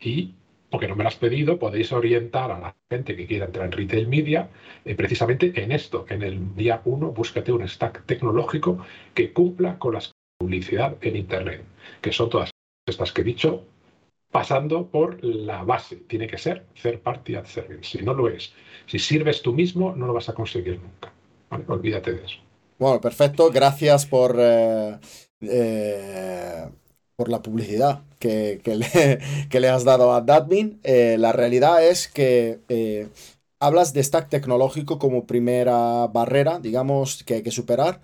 y, 0.00 0.34
porque 0.70 0.88
no 0.88 0.96
me 0.96 1.02
lo 1.02 1.08
has 1.08 1.16
pedido, 1.16 1.58
podéis 1.58 1.92
orientar 1.92 2.50
a 2.50 2.58
la 2.58 2.76
gente 2.90 3.16
que 3.16 3.26
quiera 3.26 3.46
entrar 3.46 3.66
en 3.66 3.72
retail 3.72 4.08
media 4.08 4.48
eh, 4.84 4.94
precisamente 4.94 5.52
en 5.62 5.72
esto. 5.72 6.06
En 6.08 6.22
el 6.22 6.54
día 6.54 6.82
1, 6.84 7.12
búscate 7.12 7.52
un 7.52 7.66
stack 7.66 8.04
tecnológico 8.04 8.84
que 9.14 9.32
cumpla 9.32 9.78
con 9.78 9.94
la 9.94 10.02
publicidad 10.38 10.96
en 11.00 11.16
Internet, 11.16 11.62
que 12.00 12.12
son 12.12 12.30
todas 12.30 12.50
estas 12.86 13.12
que 13.12 13.22
he 13.22 13.24
dicho, 13.24 13.64
pasando 14.30 14.86
por 14.86 15.22
la 15.24 15.64
base. 15.64 15.96
Tiene 15.96 16.26
que 16.26 16.38
ser 16.38 16.66
third 16.80 17.00
party 17.00 17.34
ad 17.34 17.46
service. 17.46 17.98
Si 17.98 18.04
no 18.04 18.14
lo 18.14 18.28
es, 18.28 18.52
si 18.86 18.98
sirves 18.98 19.42
tú 19.42 19.52
mismo, 19.52 19.94
no 19.96 20.06
lo 20.06 20.12
vas 20.12 20.28
a 20.28 20.34
conseguir 20.34 20.80
nunca. 20.80 21.12
Olvídate 21.66 22.12
de 22.12 22.24
eso. 22.24 22.38
Bueno, 22.78 23.00
perfecto. 23.00 23.50
Gracias 23.50 24.06
por, 24.06 24.36
eh, 24.38 24.98
eh, 25.40 26.68
por 27.18 27.28
la 27.28 27.42
publicidad 27.42 28.02
que, 28.20 28.60
le, 28.64 29.18
le, 29.60 29.68
has 29.68 29.82
dado 29.82 30.12
a 30.12 30.20
Dadmin. 30.20 30.78
Eh, 30.84 31.16
la 31.18 31.32
realidad 31.32 31.84
es 31.84 32.06
que 32.06 32.60
eh, 32.68 33.08
hablas 33.58 33.92
de 33.92 34.04
stack 34.04 34.28
tecnológico 34.28 35.00
como 35.00 35.26
primera 35.26 36.06
barrera, 36.06 36.60
digamos, 36.60 37.24
que 37.24 37.34
hay 37.34 37.42
que 37.42 37.50
superar, 37.50 38.00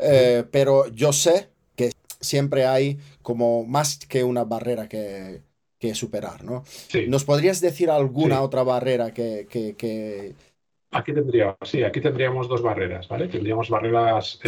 eh, 0.00 0.42
pero 0.50 0.88
yo 0.88 1.12
sé 1.12 1.48
que 1.76 1.92
siempre 2.20 2.66
hay 2.66 2.98
como 3.22 3.64
más 3.64 3.98
que 4.08 4.24
una 4.24 4.42
barrera 4.42 4.88
que, 4.88 5.42
que 5.78 5.94
superar, 5.94 6.42
¿no? 6.42 6.64
¿Nos 7.06 7.22
podrías 7.24 7.60
decir 7.60 7.88
alguna 7.88 8.42
otra 8.42 8.64
barrera 8.64 9.12
que, 9.12 9.46
que, 9.48 10.34
Aquí 10.90 11.12
tendríamos, 11.12 11.56
sí, 11.62 11.84
aquí 11.84 12.00
tendríamos 12.00 12.48
dos 12.48 12.62
barreras, 12.62 13.06
¿vale? 13.06 13.28
Tendríamos 13.28 13.68
barreras 13.70 14.40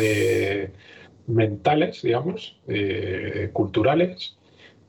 mentales, 1.28 2.02
digamos, 2.02 2.58
eh, 2.66 3.50
culturales, 3.52 4.38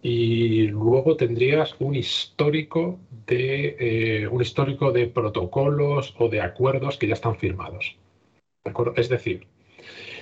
y 0.02 0.68
luego 0.68 1.16
tendrías 1.18 1.76
un 1.80 1.96
histórico 1.96 3.00
de 3.28 3.76
eh, 3.80 4.28
un 4.28 4.42
histórico 4.42 4.92
de 4.92 5.08
protocolos 5.08 6.16
o 6.18 6.30
de 6.30 6.42
acuerdos 6.42 6.98
que 6.98 7.08
ya 7.08 7.14
están 7.14 7.38
firmados. 7.38 7.98
Es 8.96 9.10
decir, 9.10 9.48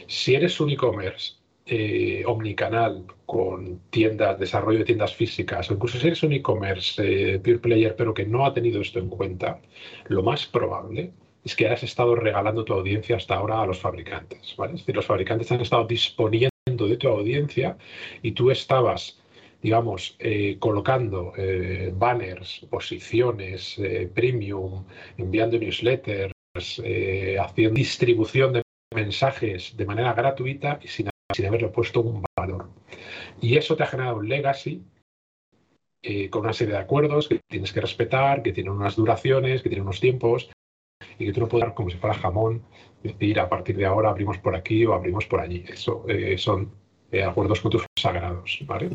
si 0.07 0.35
eres 0.35 0.59
un 0.59 0.71
e-commerce 0.71 1.33
eh, 1.65 2.23
omnicanal 2.25 3.05
con 3.25 3.81
tiendas, 3.89 4.39
desarrollo 4.39 4.79
de 4.79 4.85
tiendas 4.85 5.13
físicas, 5.15 5.69
o 5.69 5.73
incluso 5.73 5.99
si 5.99 6.07
eres 6.07 6.23
un 6.23 6.33
e-commerce 6.33 7.01
eh, 7.03 7.39
pure 7.39 7.59
player 7.59 7.95
pero 7.95 8.13
que 8.13 8.25
no 8.25 8.45
ha 8.45 8.53
tenido 8.53 8.81
esto 8.81 8.99
en 8.99 9.09
cuenta, 9.09 9.59
lo 10.07 10.23
más 10.23 10.47
probable 10.47 11.11
es 11.43 11.55
que 11.55 11.65
hayas 11.65 11.83
estado 11.83 12.15
regalando 12.15 12.65
tu 12.65 12.73
audiencia 12.73 13.15
hasta 13.15 13.35
ahora 13.35 13.61
a 13.61 13.65
los 13.65 13.79
fabricantes. 13.79 14.55
¿vale? 14.57 14.73
Es 14.73 14.81
decir, 14.81 14.95
los 14.95 15.05
fabricantes 15.05 15.51
han 15.51 15.61
estado 15.61 15.85
disponiendo 15.85 16.51
de 16.67 16.97
tu 16.97 17.07
audiencia 17.07 17.77
y 18.21 18.31
tú 18.31 18.51
estabas 18.51 19.21
digamos, 19.61 20.15
eh, 20.19 20.57
colocando 20.59 21.33
eh, 21.35 21.91
banners, 21.93 22.65
posiciones, 22.69 23.77
eh, 23.79 24.09
premium, 24.13 24.85
enviando 25.17 25.57
newsletters, 25.57 26.33
haciendo 27.39 27.75
distribución 27.75 28.53
de 28.53 28.61
mensajes 28.95 29.75
de 29.77 29.85
manera 29.85 30.13
gratuita 30.13 30.79
y 30.81 30.87
sin, 30.87 31.09
sin 31.35 31.45
haberle 31.45 31.67
puesto 31.69 32.01
un 32.01 32.23
valor. 32.35 32.69
Y 33.41 33.57
eso 33.57 33.75
te 33.75 33.83
ha 33.83 33.87
generado 33.87 34.17
un 34.17 34.29
legacy 34.29 34.83
con 36.31 36.43
una 36.43 36.53
serie 36.53 36.73
de 36.73 36.79
acuerdos 36.79 37.27
que 37.27 37.41
tienes 37.47 37.73
que 37.73 37.81
respetar, 37.81 38.41
que 38.41 38.53
tienen 38.53 38.71
unas 38.71 38.95
duraciones, 38.95 39.61
que 39.61 39.69
tienen 39.69 39.83
unos 39.83 39.99
tiempos, 39.99 40.49
y 41.19 41.25
que 41.25 41.33
tú 41.33 41.41
no 41.41 41.47
puedes 41.47 41.65
dar 41.67 41.75
como 41.75 41.89
si 41.89 41.97
fuera 41.97 42.15
jamón, 42.15 42.61
decir 43.03 43.39
a 43.39 43.49
partir 43.49 43.77
de 43.77 43.85
ahora 43.85 44.09
abrimos 44.09 44.37
por 44.37 44.55
aquí 44.55 44.85
o 44.85 44.93
abrimos 44.93 45.25
por 45.25 45.39
allí. 45.39 45.63
Eso 45.67 46.05
son 46.37 46.71
eh, 47.11 47.23
acuerdos 47.23 47.61
con 47.61 47.71
tus 47.71 47.85
sagrados, 47.99 48.59
¿vale? 48.65 48.89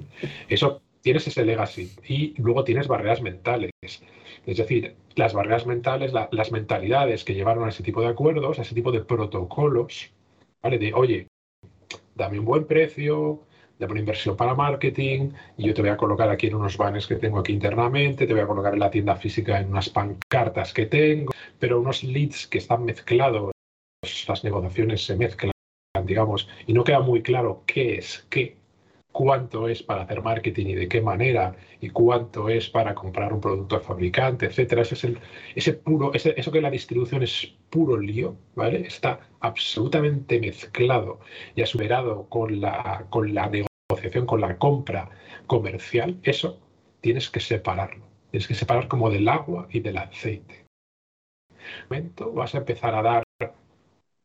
Eso 0.48 0.82
tienes 1.00 1.26
ese 1.26 1.44
legacy 1.44 1.90
y 2.06 2.34
luego 2.40 2.64
tienes 2.64 2.88
barreras 2.88 3.22
mentales. 3.22 3.70
Es 3.80 4.56
decir, 4.56 4.96
las 5.14 5.34
barreras 5.34 5.66
mentales, 5.66 6.12
las 6.12 6.52
mentalidades 6.52 7.24
que 7.24 7.34
llevaron 7.34 7.64
a 7.64 7.68
ese 7.68 7.82
tipo 7.82 8.00
de 8.00 8.08
acuerdos, 8.08 8.58
a 8.58 8.62
ese 8.62 8.74
tipo 8.74 8.92
de 8.92 9.04
protocolos, 9.04 10.12
¿vale? 10.62 10.78
De, 10.78 10.94
oye, 10.94 11.28
dame 12.14 12.38
un 12.38 12.44
buen 12.44 12.66
precio, 12.66 13.42
dame 13.82 13.92
una 13.92 14.00
inversión 14.00 14.36
para 14.36 14.54
marketing 14.54 15.30
y 15.58 15.66
yo 15.66 15.74
te 15.74 15.82
voy 15.82 15.90
a 15.90 15.96
colocar 15.96 16.30
aquí 16.30 16.46
en 16.46 16.54
unos 16.54 16.76
banners 16.76 17.06
que 17.06 17.16
tengo 17.16 17.40
aquí 17.40 17.52
internamente, 17.52 18.26
te 18.26 18.32
voy 18.32 18.42
a 18.42 18.46
colocar 18.46 18.72
en 18.74 18.80
la 18.80 18.90
tienda 18.90 19.16
física 19.16 19.60
en 19.60 19.70
unas 19.70 19.88
pancartas 19.90 20.72
que 20.72 20.86
tengo, 20.86 21.32
pero 21.58 21.80
unos 21.80 22.04
leads 22.04 22.46
que 22.46 22.58
están 22.58 22.84
mezclados, 22.84 23.50
las 24.28 24.44
negociaciones 24.44 25.04
se 25.04 25.16
mezclan 25.16 25.52
digamos, 26.04 26.48
y 26.66 26.72
no 26.72 26.84
queda 26.84 27.00
muy 27.00 27.22
claro 27.22 27.64
qué 27.66 27.96
es 27.96 28.26
qué, 28.30 28.56
cuánto 29.12 29.68
es 29.68 29.82
para 29.82 30.02
hacer 30.02 30.22
marketing 30.22 30.66
y 30.66 30.74
de 30.74 30.88
qué 30.88 31.00
manera, 31.00 31.54
y 31.80 31.90
cuánto 31.90 32.48
es 32.48 32.68
para 32.68 32.94
comprar 32.94 33.32
un 33.32 33.40
producto 33.40 33.76
al 33.76 33.82
fabricante, 33.82 34.46
etcétera. 34.46 34.82
Ese 34.82 34.94
es 34.94 35.04
el, 35.04 35.18
ese 35.54 35.74
puro, 35.74 36.12
ese, 36.14 36.34
eso 36.36 36.50
que 36.50 36.60
la 36.60 36.70
distribución 36.70 37.22
es 37.22 37.54
puro 37.70 37.98
lío, 37.98 38.36
¿vale? 38.54 38.86
Está 38.86 39.20
absolutamente 39.40 40.40
mezclado 40.40 41.20
y 41.54 41.64
superado 41.66 42.26
con 42.28 42.60
la, 42.60 43.06
con 43.10 43.34
la 43.34 43.48
negociación, 43.92 44.26
con 44.26 44.40
la 44.40 44.58
compra 44.58 45.10
comercial. 45.46 46.18
Eso 46.22 46.58
tienes 47.00 47.30
que 47.30 47.40
separarlo. 47.40 48.06
Tienes 48.30 48.48
que 48.48 48.54
separar 48.54 48.88
como 48.88 49.10
del 49.10 49.28
agua 49.28 49.68
y 49.70 49.80
del 49.80 49.98
aceite. 49.98 50.66
momento 51.88 52.32
vas 52.32 52.54
a 52.54 52.58
empezar 52.58 52.94
a 52.94 53.02
dar 53.02 53.24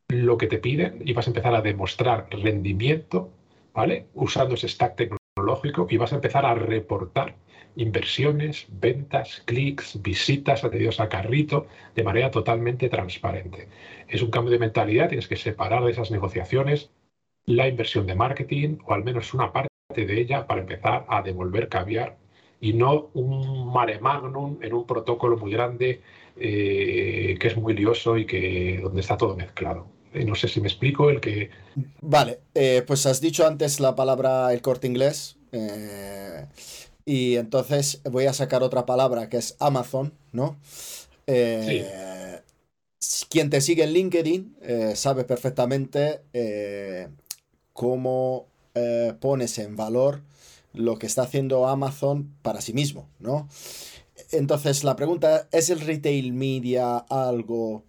lo 0.08 0.38
que 0.38 0.46
te 0.46 0.58
piden 0.58 1.02
y 1.04 1.12
vas 1.12 1.26
a 1.26 1.30
empezar 1.30 1.54
a 1.54 1.60
demostrar 1.60 2.28
rendimiento, 2.30 3.30
¿vale? 3.74 4.06
Usando 4.14 4.54
ese 4.54 4.68
stack 4.68 4.96
tecnológico 4.96 5.86
y 5.90 5.98
vas 5.98 6.12
a 6.12 6.16
empezar 6.16 6.46
a 6.46 6.54
reportar 6.54 7.36
inversiones, 7.76 8.66
ventas, 8.70 9.42
clics, 9.44 10.00
visitas, 10.02 10.64
atendidos 10.64 10.98
a 10.98 11.08
carrito, 11.08 11.66
de 11.94 12.02
manera 12.02 12.30
totalmente 12.30 12.88
transparente. 12.88 13.68
Es 14.08 14.22
un 14.22 14.30
cambio 14.30 14.50
de 14.50 14.58
mentalidad, 14.58 15.08
tienes 15.08 15.28
que 15.28 15.36
separar 15.36 15.84
de 15.84 15.92
esas 15.92 16.10
negociaciones 16.10 16.90
la 17.48 17.66
inversión 17.66 18.06
de 18.06 18.14
marketing 18.14 18.76
o 18.84 18.92
al 18.92 19.02
menos 19.04 19.32
una 19.32 19.50
parte 19.52 19.68
de 19.94 20.20
ella 20.20 20.46
para 20.46 20.60
empezar 20.60 21.06
a 21.08 21.22
devolver 21.22 21.68
caviar 21.68 22.18
y 22.60 22.74
no 22.74 23.10
un 23.14 23.72
mare 23.72 23.98
magnum 24.00 24.58
en 24.62 24.74
un 24.74 24.86
protocolo 24.86 25.38
muy 25.38 25.52
grande 25.52 26.02
eh, 26.36 27.36
que 27.40 27.48
es 27.48 27.56
muy 27.56 27.74
lioso 27.74 28.18
y 28.18 28.26
que 28.26 28.80
donde 28.82 29.00
está 29.00 29.16
todo 29.16 29.34
mezclado. 29.34 29.86
Eh, 30.12 30.24
no 30.24 30.34
sé 30.34 30.48
si 30.48 30.60
me 30.60 30.68
explico 30.68 31.08
el 31.08 31.20
que... 31.20 31.50
Vale, 32.02 32.40
eh, 32.54 32.82
pues 32.86 33.06
has 33.06 33.20
dicho 33.20 33.46
antes 33.46 33.80
la 33.80 33.96
palabra 33.96 34.52
el 34.52 34.60
corte 34.60 34.86
inglés. 34.86 35.36
Eh, 35.52 36.46
y 37.06 37.36
entonces 37.36 38.02
voy 38.04 38.26
a 38.26 38.34
sacar 38.34 38.62
otra 38.62 38.84
palabra 38.84 39.30
que 39.30 39.38
es 39.38 39.56
Amazon, 39.58 40.12
¿no? 40.32 40.58
sí. 41.26 41.82
Quien 43.30 43.48
te 43.48 43.60
sigue 43.60 43.84
en 43.84 43.92
LinkedIn 43.92 44.56
sabe 44.94 45.24
perfectamente 45.24 46.20
cómo 47.78 48.48
pones 49.20 49.58
en 49.58 49.76
valor 49.76 50.22
lo 50.72 50.98
que 50.98 51.06
está 51.06 51.22
haciendo 51.22 51.68
Amazon 51.68 52.34
para 52.42 52.60
sí 52.60 52.72
mismo, 52.72 53.08
¿no? 53.20 53.48
Entonces 54.32 54.82
la 54.82 54.96
pregunta, 54.96 55.48
¿es 55.52 55.70
el 55.70 55.80
retail 55.80 56.32
media 56.32 56.96
algo 56.98 57.84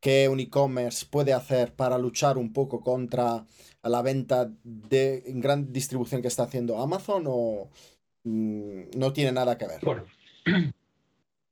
que 0.00 0.28
un 0.28 0.38
e-commerce 0.38 1.04
puede 1.10 1.32
hacer 1.32 1.72
para 1.74 1.98
luchar 1.98 2.38
un 2.38 2.52
poco 2.52 2.80
contra 2.80 3.44
la 3.82 4.02
venta 4.02 4.50
de 4.62 5.24
gran 5.26 5.72
distribución 5.72 6.22
que 6.22 6.28
está 6.28 6.44
haciendo 6.44 6.80
Amazon 6.80 7.24
o 7.26 7.68
mm, 8.22 8.82
no 8.96 9.12
tiene 9.12 9.32
nada 9.32 9.58
que 9.58 9.66
ver? 9.66 9.80
Bueno, 9.82 10.04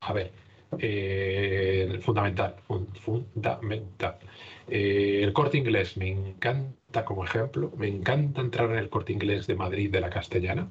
a 0.00 0.12
ver, 0.12 0.32
eh, 0.78 1.98
fundamental, 2.02 2.54
fundamental. 3.04 4.18
Eh, 4.68 5.20
el 5.22 5.32
corte 5.32 5.58
inglés 5.58 5.96
me 5.96 6.08
encanta 6.10 7.04
como 7.04 7.24
ejemplo, 7.24 7.72
me 7.76 7.88
encanta 7.88 8.40
entrar 8.40 8.70
en 8.70 8.78
el 8.78 8.88
corte 8.90 9.12
inglés 9.12 9.46
de 9.46 9.54
Madrid 9.54 9.90
de 9.90 10.00
la 10.00 10.10
Castellana, 10.10 10.68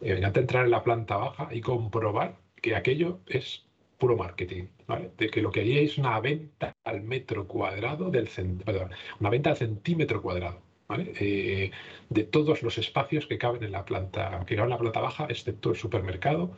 eh, 0.00 0.12
me 0.12 0.18
encanta 0.18 0.40
entrar 0.40 0.64
en 0.64 0.70
la 0.72 0.82
planta 0.84 1.16
baja 1.16 1.48
y 1.52 1.60
comprobar 1.60 2.36
que 2.56 2.74
aquello 2.76 3.20
es 3.26 3.64
puro 3.98 4.16
marketing, 4.16 4.64
¿vale? 4.86 5.10
De 5.16 5.28
que 5.30 5.42
lo 5.42 5.50
que 5.52 5.60
hay 5.60 5.78
es 5.78 5.98
una 5.98 6.18
venta 6.20 6.72
al 6.84 7.02
metro 7.02 7.46
cuadrado 7.46 8.10
del 8.10 8.28
perdón, 8.64 8.90
una 9.20 9.30
venta 9.30 9.50
al 9.50 9.56
centímetro 9.56 10.22
cuadrado, 10.22 10.60
Eh, 10.90 11.70
de 12.08 12.24
todos 12.24 12.62
los 12.62 12.78
espacios 12.78 13.26
que 13.26 13.36
caben 13.36 13.62
en 13.62 13.72
la 13.72 13.84
planta, 13.84 14.42
que 14.46 14.56
caben 14.56 14.70
en 14.70 14.76
la 14.76 14.78
planta 14.78 15.00
baja, 15.00 15.26
excepto 15.28 15.68
el 15.68 15.76
supermercado, 15.76 16.52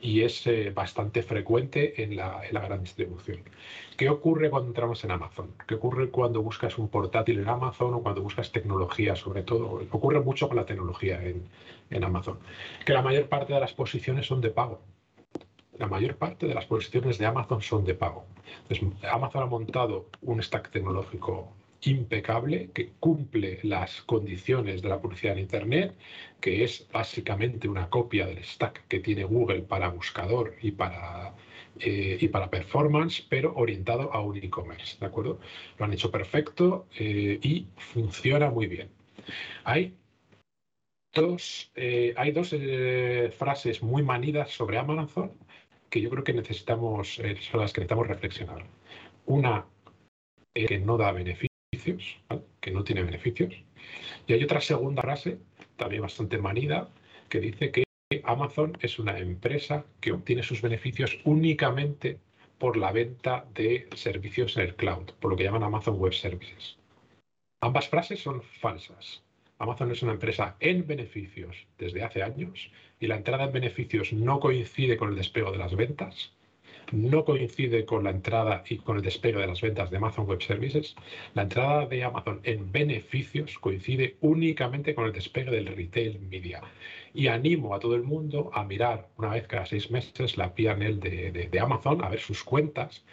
y 0.00 0.22
es 0.22 0.46
eh, 0.46 0.70
bastante 0.74 1.22
frecuente 1.22 2.02
en 2.02 2.16
la, 2.16 2.40
gran 2.50 2.82
distribución. 2.82 3.42
¿Qué 3.98 4.08
ocurre 4.08 4.48
cuando 4.48 4.68
entramos 4.68 5.04
en 5.04 5.10
Amazon? 5.10 5.52
¿Qué 5.68 5.74
ocurre 5.74 6.08
cuando 6.08 6.40
buscas 6.40 6.78
un 6.78 6.88
portátil 6.88 7.38
en 7.38 7.48
Amazon 7.50 7.92
o 7.92 8.02
cuando 8.02 8.22
buscas 8.22 8.50
tecnología, 8.50 9.14
sobre 9.14 9.42
todo? 9.42 9.82
Ocurre 9.90 10.20
mucho 10.20 10.48
con 10.48 10.56
la 10.56 10.64
tecnología 10.64 11.22
en, 11.22 11.46
en 11.90 12.02
Amazon, 12.02 12.38
que 12.86 12.94
la 12.94 13.02
mayor 13.02 13.28
parte 13.28 13.52
de 13.52 13.60
las 13.60 13.74
posiciones 13.74 14.26
son 14.26 14.40
de 14.40 14.50
pago 14.50 14.80
la 15.78 15.86
mayor 15.86 16.16
parte 16.16 16.46
de 16.46 16.54
las 16.54 16.64
posiciones 16.64 17.18
de 17.18 17.26
Amazon 17.26 17.60
son 17.60 17.84
de 17.84 17.94
pago. 17.94 18.24
Amazon 19.10 19.42
ha 19.42 19.46
montado 19.46 20.06
un 20.22 20.42
stack 20.42 20.70
tecnológico 20.70 21.52
impecable 21.82 22.70
que 22.72 22.92
cumple 23.00 23.60
las 23.62 24.02
condiciones 24.02 24.82
de 24.82 24.88
la 24.88 25.00
publicidad 25.00 25.34
en 25.34 25.40
Internet, 25.40 25.94
que 26.40 26.64
es 26.64 26.88
básicamente 26.92 27.68
una 27.68 27.88
copia 27.90 28.26
del 28.26 28.42
stack 28.44 28.86
que 28.88 29.00
tiene 29.00 29.24
Google 29.24 29.62
para 29.62 29.88
buscador 29.88 30.54
y 30.62 30.72
para, 30.72 31.34
eh, 31.80 32.18
y 32.20 32.28
para 32.28 32.50
performance, 32.50 33.24
pero 33.28 33.54
orientado 33.56 34.12
a 34.12 34.20
un 34.20 34.36
e-commerce. 34.36 34.96
¿De 34.98 35.06
acuerdo? 35.06 35.40
Lo 35.78 35.84
han 35.84 35.92
hecho 35.92 36.10
perfecto 36.10 36.86
eh, 36.98 37.38
y 37.42 37.66
funciona 37.76 38.50
muy 38.50 38.66
bien. 38.66 38.88
Hay 39.64 39.94
dos, 41.14 41.72
eh, 41.74 42.14
hay 42.16 42.32
dos 42.32 42.54
frases 43.36 43.82
muy 43.82 44.02
manidas 44.02 44.50
sobre 44.50 44.78
Amazon 44.78 45.32
que 45.90 46.00
yo 46.00 46.10
creo 46.10 46.24
que 46.24 46.32
necesitamos, 46.32 47.14
son 47.14 47.60
las 47.60 47.72
que 47.72 47.80
necesitamos 47.80 48.08
reflexionar. 48.08 48.66
Una 49.26 49.66
que 50.54 50.78
no 50.78 50.96
da 50.96 51.12
que 52.60 52.70
no 52.70 52.84
tiene 52.84 53.02
beneficios. 53.02 53.54
Y 54.26 54.32
hay 54.32 54.42
otra 54.42 54.60
segunda 54.60 55.02
frase, 55.02 55.38
también 55.76 56.02
bastante 56.02 56.38
manida, 56.38 56.88
que 57.28 57.40
dice 57.40 57.70
que 57.70 57.84
Amazon 58.24 58.76
es 58.80 58.98
una 58.98 59.18
empresa 59.18 59.84
que 60.00 60.12
obtiene 60.12 60.42
sus 60.42 60.62
beneficios 60.62 61.18
únicamente 61.24 62.18
por 62.58 62.76
la 62.76 62.92
venta 62.92 63.44
de 63.54 63.88
servicios 63.94 64.56
en 64.56 64.62
el 64.64 64.76
cloud, 64.76 65.10
por 65.20 65.30
lo 65.30 65.36
que 65.36 65.44
llaman 65.44 65.62
Amazon 65.62 65.98
Web 65.98 66.14
Services. 66.14 66.78
Ambas 67.60 67.88
frases 67.88 68.20
son 68.20 68.42
falsas. 68.42 69.22
Amazon 69.58 69.90
es 69.90 70.02
una 70.02 70.12
empresa 70.12 70.56
en 70.60 70.86
beneficios 70.86 71.66
desde 71.78 72.04
hace 72.04 72.22
años 72.22 72.70
y 73.00 73.06
la 73.06 73.16
entrada 73.16 73.44
en 73.44 73.52
beneficios 73.52 74.12
no 74.12 74.40
coincide 74.40 74.96
con 74.96 75.10
el 75.10 75.16
despego 75.16 75.50
de 75.50 75.58
las 75.58 75.74
ventas, 75.74 76.32
no 76.92 77.24
coincide 77.24 77.84
con 77.84 78.04
la 78.04 78.10
entrada 78.10 78.62
y 78.68 78.78
con 78.78 78.96
el 78.96 79.02
despegue 79.02 79.40
de 79.40 79.46
las 79.46 79.60
ventas 79.60 79.90
de 79.90 79.96
Amazon 79.96 80.26
Web 80.26 80.42
Services. 80.42 80.94
La 81.34 81.42
entrada 81.42 81.86
de 81.86 82.04
Amazon 82.04 82.40
en 82.44 82.70
beneficios 82.72 83.58
coincide 83.58 84.16
únicamente 84.20 84.94
con 84.94 85.06
el 85.06 85.12
despegue 85.12 85.50
del 85.50 85.66
retail 85.66 86.20
media. 86.20 86.62
Y 87.14 87.28
animo 87.28 87.74
a 87.74 87.80
todo 87.80 87.94
el 87.94 88.02
mundo 88.02 88.50
a 88.54 88.64
mirar 88.64 89.08
una 89.16 89.30
vez 89.30 89.46
cada 89.46 89.66
seis 89.66 89.90
meses 89.90 90.36
la 90.36 90.54
PNL 90.54 91.00
de, 91.00 91.48
de 91.50 91.60
Amazon, 91.60 92.04
a 92.04 92.08
ver 92.08 92.20
sus 92.20 92.44
cuentas, 92.44 93.04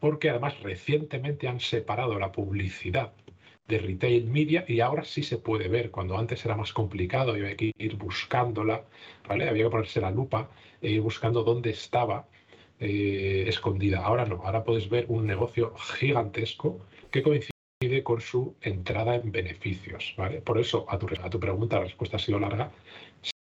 porque 0.00 0.30
además 0.30 0.60
recientemente 0.62 1.48
han 1.48 1.60
separado 1.60 2.18
la 2.18 2.32
publicidad 2.32 3.12
de 3.68 3.78
retail 3.78 4.26
media 4.26 4.64
y 4.66 4.80
ahora 4.80 5.04
sí 5.04 5.22
se 5.22 5.38
puede 5.38 5.68
ver, 5.68 5.90
cuando 5.90 6.16
antes 6.16 6.44
era 6.44 6.56
más 6.56 6.72
complicado 6.72 7.36
y 7.36 7.40
había 7.42 7.56
que 7.56 7.72
ir 7.76 7.96
buscándola, 7.96 8.84
¿vale? 9.28 9.48
había 9.48 9.64
que 9.64 9.70
ponerse 9.70 10.00
la 10.00 10.10
lupa 10.10 10.50
e 10.80 10.90
ir 10.90 11.00
buscando 11.02 11.42
dónde 11.44 11.70
estaba 11.70 12.26
eh, 12.80 13.44
escondida. 13.48 14.04
Ahora 14.04 14.24
no, 14.24 14.42
ahora 14.44 14.64
puedes 14.64 14.88
ver 14.88 15.06
un 15.08 15.26
negocio 15.26 15.74
gigantesco 15.76 16.80
que 17.10 17.22
coincide 17.22 18.02
con 18.02 18.20
su 18.20 18.56
entrada 18.60 19.14
en 19.16 19.32
beneficios. 19.32 20.14
¿vale? 20.16 20.40
Por 20.40 20.58
eso, 20.58 20.86
a 20.88 20.98
tu, 20.98 21.08
a 21.22 21.30
tu 21.30 21.40
pregunta, 21.40 21.76
la 21.76 21.84
respuesta 21.84 22.16
ha 22.16 22.20
sido 22.20 22.38
larga. 22.38 22.70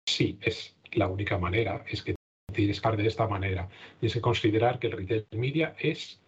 Sí, 0.08 0.38
es 0.42 0.76
la 0.92 1.08
única 1.08 1.38
manera, 1.38 1.84
es 1.88 2.02
que 2.02 2.14
tienes 2.52 2.80
que 2.80 2.90
de 2.96 3.06
esta 3.06 3.26
manera. 3.26 3.68
Tienes 4.00 4.14
que 4.14 4.20
considerar 4.20 4.78
que 4.78 4.86
el 4.88 4.92
retail 4.94 5.26
media 5.32 5.74
es 5.78 6.20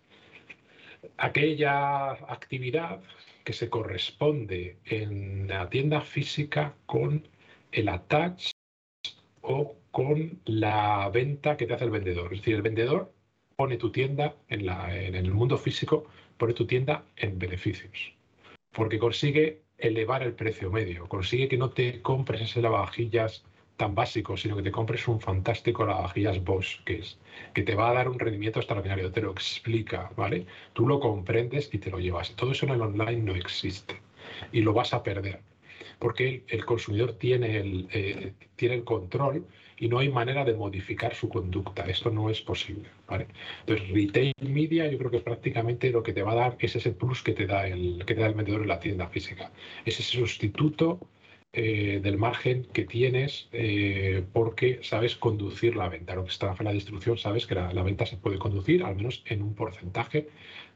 aquella 1.16 2.10
actividad 2.10 3.00
que 3.44 3.52
se 3.52 3.70
corresponde 3.70 4.78
en 4.84 5.48
la 5.48 5.70
tienda 5.70 6.00
física 6.00 6.74
con 6.86 7.26
el 7.72 7.88
attach 7.88 8.50
o 9.48 9.76
con 9.90 10.40
la 10.44 11.08
venta 11.08 11.56
que 11.56 11.66
te 11.66 11.74
hace 11.74 11.84
el 11.84 11.90
vendedor. 11.90 12.32
Es 12.32 12.40
decir, 12.40 12.54
el 12.54 12.62
vendedor 12.62 13.12
pone 13.56 13.78
tu 13.78 13.90
tienda 13.90 14.36
en, 14.48 14.68
el 15.14 15.32
mundo 15.32 15.56
físico, 15.56 16.06
pone 16.36 16.52
tu 16.52 16.66
tienda 16.66 17.04
en 17.16 17.38
beneficios, 17.38 18.14
porque 18.72 18.98
consigue 18.98 19.62
elevar 19.78 20.22
el 20.22 20.34
precio 20.34 20.70
medio, 20.70 21.08
consigue 21.08 21.48
que 21.48 21.56
no 21.56 21.70
te 21.70 22.02
compres 22.02 22.42
ese 22.42 22.60
lavavajillas 22.60 23.44
tan 23.76 23.94
básico, 23.94 24.36
sino 24.36 24.56
que 24.56 24.62
te 24.62 24.72
compres 24.72 25.08
un 25.08 25.20
fantástico 25.20 25.86
lavavajillas 25.86 26.44
Bosch, 26.44 26.84
que 26.84 27.02
que 27.54 27.62
te 27.62 27.74
va 27.74 27.90
a 27.90 27.94
dar 27.94 28.08
un 28.08 28.18
rendimiento 28.18 28.58
extraordinario, 28.58 29.12
te 29.12 29.22
lo 29.22 29.30
explica, 29.30 30.10
¿vale? 30.16 30.46
Tú 30.72 30.86
lo 30.86 31.00
comprendes 31.00 31.70
y 31.72 31.78
te 31.78 31.90
lo 31.90 31.98
llevas. 31.98 32.34
Todo 32.36 32.52
eso 32.52 32.66
en 32.66 32.72
el 32.72 32.82
online 32.82 33.22
no 33.22 33.34
existe 33.34 33.96
y 34.52 34.60
lo 34.60 34.72
vas 34.72 34.92
a 34.94 35.02
perder, 35.02 35.40
porque 35.98 36.44
el, 36.48 36.64
consumidor 36.64 37.14
tiene 37.14 37.58
el, 37.58 37.88
eh, 37.92 38.32
tiene 38.56 38.76
el 38.76 38.84
control 38.84 39.44
y 39.78 39.88
no 39.88 39.98
hay 39.98 40.08
manera 40.08 40.44
de 40.44 40.54
modificar 40.54 41.14
su 41.14 41.28
conducta. 41.28 41.84
Esto 41.84 42.10
no 42.10 42.30
es 42.30 42.40
posible. 42.40 42.88
¿vale? 43.06 43.26
Entonces, 43.60 43.88
retail 43.90 44.32
media 44.42 44.90
yo 44.90 44.98
creo 44.98 45.10
que 45.10 45.20
prácticamente 45.20 45.90
lo 45.90 46.02
que 46.02 46.12
te 46.12 46.22
va 46.22 46.32
a 46.32 46.36
dar 46.36 46.56
es 46.58 46.76
ese 46.76 46.92
plus 46.92 47.22
que 47.22 47.32
te 47.32 47.46
da 47.46 47.66
el, 47.66 48.02
que 48.06 48.14
te 48.14 48.20
da 48.20 48.26
el 48.26 48.34
vendedor 48.34 48.62
en 48.62 48.68
la 48.68 48.80
tienda 48.80 49.08
física. 49.08 49.52
Es 49.84 50.00
ese 50.00 50.18
sustituto 50.18 51.00
eh, 51.52 52.00
del 52.02 52.18
margen 52.18 52.66
que 52.72 52.84
tienes 52.84 53.48
eh, 53.52 54.22
porque 54.32 54.80
sabes 54.82 55.16
conducir 55.16 55.76
la 55.76 55.88
venta. 55.88 56.14
Lo 56.14 56.24
que 56.24 56.30
está 56.30 56.54
en 56.58 56.64
la 56.64 56.72
distribución 56.72 57.16
sabes 57.18 57.46
que 57.46 57.54
la, 57.54 57.82
venta 57.82 58.06
se 58.06 58.16
puede 58.16 58.38
conducir 58.38 58.82
al 58.84 58.96
menos 58.96 59.22
en 59.26 59.42
un 59.42 59.54
porcentaje 59.54 60.28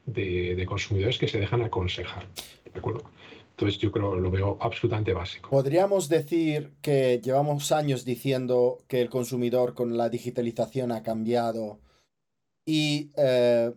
de, 0.05 0.55
de 0.55 0.65
consumidores 0.65 1.17
que 1.17 1.27
se 1.27 1.39
dejan 1.39 1.61
aconsejar. 1.61 2.25
¿De 2.73 2.79
acuerdo? 2.79 3.03
Entonces 3.53 3.77
yo 3.79 3.91
creo 3.91 4.15
lo 4.15 4.31
veo 4.31 4.57
absolutamente 4.59 5.13
básico. 5.13 5.49
Podríamos 5.51 6.09
decir 6.09 6.73
que 6.81 7.21
llevamos 7.23 7.71
años 7.71 8.03
diciendo 8.03 8.79
que 8.87 8.99
el 9.01 9.09
consumidor 9.09 9.75
con 9.75 9.95
la 9.95 10.09
digitalización 10.09 10.91
ha 10.91 11.03
cambiado 11.03 11.79
y 12.65 13.11
eh, 13.15 13.71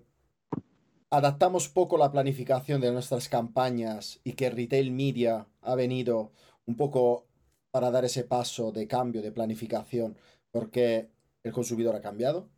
adaptamos 1.10 1.68
poco 1.68 1.98
la 1.98 2.10
planificación 2.10 2.80
de 2.80 2.90
nuestras 2.90 3.28
campañas 3.28 4.18
y 4.24 4.32
que 4.32 4.48
retail 4.48 4.92
media 4.92 5.46
ha 5.60 5.74
venido 5.74 6.32
un 6.64 6.76
poco 6.76 7.26
para 7.70 7.90
dar 7.90 8.06
ese 8.06 8.24
paso 8.24 8.72
de 8.72 8.86
cambio 8.86 9.20
de 9.20 9.30
planificación 9.30 10.16
porque 10.50 11.10
el 11.42 11.52
consumidor 11.52 11.96
ha 11.96 12.00
cambiado. 12.00 12.48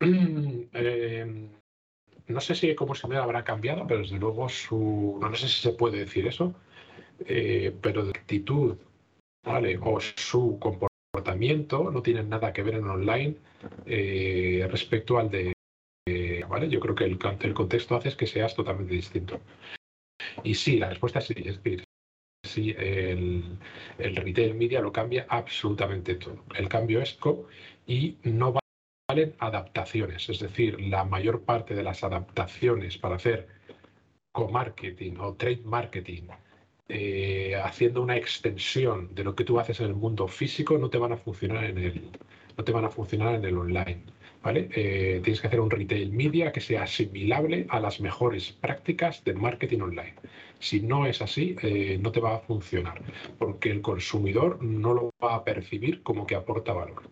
eh, 0.00 1.48
no 2.28 2.40
sé 2.40 2.54
si 2.54 2.74
como 2.74 2.94
se 2.94 3.08
me 3.08 3.16
habrá 3.16 3.44
cambiado, 3.44 3.86
pero 3.86 4.00
desde 4.00 4.18
luego 4.18 4.48
su, 4.48 5.18
no 5.20 5.34
sé 5.34 5.48
si 5.48 5.60
se 5.62 5.72
puede 5.72 5.98
decir 5.98 6.26
eso, 6.26 6.54
eh, 7.26 7.74
pero 7.80 8.04
de 8.04 8.10
actitud, 8.10 8.76
¿vale? 9.44 9.78
O 9.82 9.98
su 10.00 10.58
comportamiento 10.58 11.90
no 11.90 12.02
tiene 12.02 12.22
nada 12.22 12.52
que 12.52 12.62
ver 12.62 12.76
en 12.76 12.88
online 12.88 13.36
eh, 13.86 14.66
respecto 14.70 15.18
al 15.18 15.30
de, 15.30 15.52
¿vale? 16.48 16.68
Yo 16.68 16.80
creo 16.80 16.94
que 16.94 17.04
el, 17.04 17.18
el 17.40 17.54
contexto 17.54 17.96
hace 17.96 18.16
que 18.16 18.26
seas 18.26 18.54
totalmente 18.54 18.94
distinto. 18.94 19.40
Y 20.44 20.54
sí, 20.54 20.78
la 20.78 20.90
respuesta 20.90 21.18
es 21.18 21.26
sí, 21.26 21.34
es 21.38 21.62
decir, 21.62 21.84
sí, 22.44 22.74
el, 22.76 23.58
el 23.98 24.16
retail 24.16 24.54
media 24.54 24.80
lo 24.80 24.92
cambia 24.92 25.26
absolutamente 25.28 26.14
todo. 26.16 26.44
El 26.54 26.68
cambio 26.68 27.00
es 27.00 27.18
y 27.86 28.16
no 28.22 28.52
va 28.52 28.60
adaptaciones, 29.38 30.28
es 30.28 30.38
decir, 30.38 30.78
la 30.82 31.02
mayor 31.02 31.42
parte 31.42 31.74
de 31.74 31.82
las 31.82 32.04
adaptaciones 32.04 32.98
para 32.98 33.16
hacer 33.16 33.48
co-marketing 34.32 35.16
o 35.18 35.32
trade 35.34 35.62
marketing, 35.64 36.24
eh, 36.90 37.54
haciendo 37.56 38.02
una 38.02 38.18
extensión 38.18 39.14
de 39.14 39.24
lo 39.24 39.34
que 39.34 39.44
tú 39.44 39.58
haces 39.58 39.80
en 39.80 39.86
el 39.86 39.94
mundo 39.94 40.28
físico, 40.28 40.76
no 40.76 40.90
te 40.90 40.98
van 40.98 41.12
a 41.12 41.16
funcionar 41.16 41.64
en 41.64 41.78
el, 41.78 42.10
no 42.58 42.64
te 42.64 42.70
van 42.70 42.84
a 42.84 42.90
funcionar 42.90 43.34
en 43.36 43.46
el 43.46 43.56
online. 43.56 44.02
¿vale? 44.42 44.68
Eh, 44.74 45.20
tienes 45.24 45.40
que 45.40 45.46
hacer 45.46 45.60
un 45.60 45.70
retail 45.70 46.12
media 46.12 46.52
que 46.52 46.60
sea 46.60 46.82
asimilable 46.82 47.66
a 47.70 47.80
las 47.80 48.00
mejores 48.00 48.52
prácticas 48.52 49.24
de 49.24 49.32
marketing 49.32 49.80
online. 49.80 50.16
Si 50.58 50.80
no 50.80 51.06
es 51.06 51.22
así, 51.22 51.56
eh, 51.62 51.98
no 51.98 52.12
te 52.12 52.20
va 52.20 52.34
a 52.34 52.40
funcionar, 52.40 53.00
porque 53.38 53.70
el 53.70 53.80
consumidor 53.80 54.62
no 54.62 54.92
lo 54.92 55.10
va 55.24 55.36
a 55.36 55.44
percibir 55.44 56.02
como 56.02 56.26
que 56.26 56.34
aporta 56.34 56.74
valor. 56.74 57.04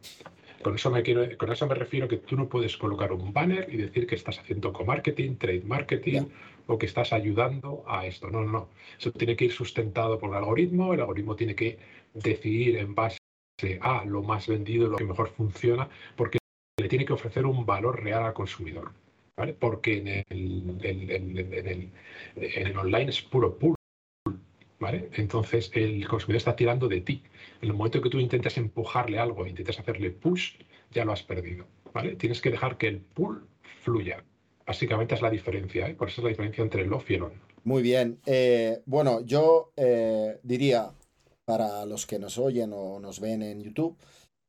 Con 0.66 0.74
eso, 0.74 0.90
me 0.90 1.04
quiero, 1.04 1.38
con 1.38 1.52
eso 1.52 1.64
me 1.68 1.76
refiero 1.76 2.08
que 2.08 2.16
tú 2.16 2.34
no 2.34 2.48
puedes 2.48 2.76
colocar 2.76 3.12
un 3.12 3.32
banner 3.32 3.68
y 3.72 3.76
decir 3.76 4.04
que 4.04 4.16
estás 4.16 4.40
haciendo 4.40 4.72
co-marketing, 4.72 5.36
trade 5.36 5.62
marketing 5.64 6.22
o 6.66 6.76
que 6.76 6.86
estás 6.86 7.12
ayudando 7.12 7.84
a 7.86 8.04
esto. 8.04 8.28
No, 8.30 8.40
no, 8.40 8.50
no. 8.50 8.68
Eso 8.98 9.12
tiene 9.12 9.36
que 9.36 9.44
ir 9.44 9.52
sustentado 9.52 10.18
por 10.18 10.30
el 10.30 10.38
algoritmo. 10.38 10.92
El 10.92 11.02
algoritmo 11.02 11.36
tiene 11.36 11.54
que 11.54 11.78
decidir 12.14 12.78
en 12.78 12.96
base 12.96 13.20
a 13.80 14.04
lo 14.06 14.24
más 14.24 14.48
vendido, 14.48 14.88
lo 14.88 14.96
que 14.96 15.04
mejor 15.04 15.28
funciona, 15.28 15.88
porque 16.16 16.38
le 16.80 16.88
tiene 16.88 17.04
que 17.04 17.12
ofrecer 17.12 17.46
un 17.46 17.64
valor 17.64 18.02
real 18.02 18.24
al 18.24 18.34
consumidor. 18.34 18.90
¿vale? 19.36 19.52
Porque 19.52 19.98
en 19.98 20.08
el, 20.08 21.90
en 22.42 22.66
el 22.66 22.76
online 22.76 23.10
es 23.10 23.22
puro 23.22 23.56
pull. 23.56 23.75
¿Vale? 24.78 25.10
Entonces 25.14 25.70
el 25.74 26.06
consumidor 26.06 26.38
está 26.38 26.56
tirando 26.56 26.88
de 26.88 27.00
ti. 27.00 27.22
En 27.60 27.68
el 27.68 27.74
momento 27.74 28.00
que 28.00 28.10
tú 28.10 28.18
intentas 28.18 28.56
empujarle 28.58 29.18
algo, 29.18 29.46
intentas 29.46 29.78
hacerle 29.78 30.10
push, 30.10 30.54
ya 30.90 31.04
lo 31.04 31.12
has 31.12 31.22
perdido. 31.22 31.66
¿vale? 31.92 32.16
Tienes 32.16 32.40
que 32.40 32.50
dejar 32.50 32.76
que 32.76 32.88
el 32.88 33.00
pull 33.00 33.46
fluya. 33.82 34.22
Básicamente 34.66 35.14
es 35.14 35.22
la 35.22 35.30
diferencia, 35.30 35.88
¿eh? 35.88 35.94
por 35.94 36.08
eso 36.08 36.20
es 36.20 36.24
la 36.24 36.30
diferencia 36.30 36.62
entre 36.62 36.82
el 36.82 36.92
off 36.92 37.10
y 37.10 37.14
el 37.14 37.22
on. 37.22 37.32
Muy 37.64 37.82
bien. 37.82 38.20
Eh, 38.26 38.82
bueno, 38.84 39.24
yo 39.24 39.72
eh, 39.76 40.38
diría, 40.42 40.90
para 41.44 41.86
los 41.86 42.06
que 42.06 42.18
nos 42.18 42.36
oyen 42.38 42.72
o 42.74 43.00
nos 43.00 43.20
ven 43.20 43.42
en 43.42 43.62
YouTube, 43.62 43.96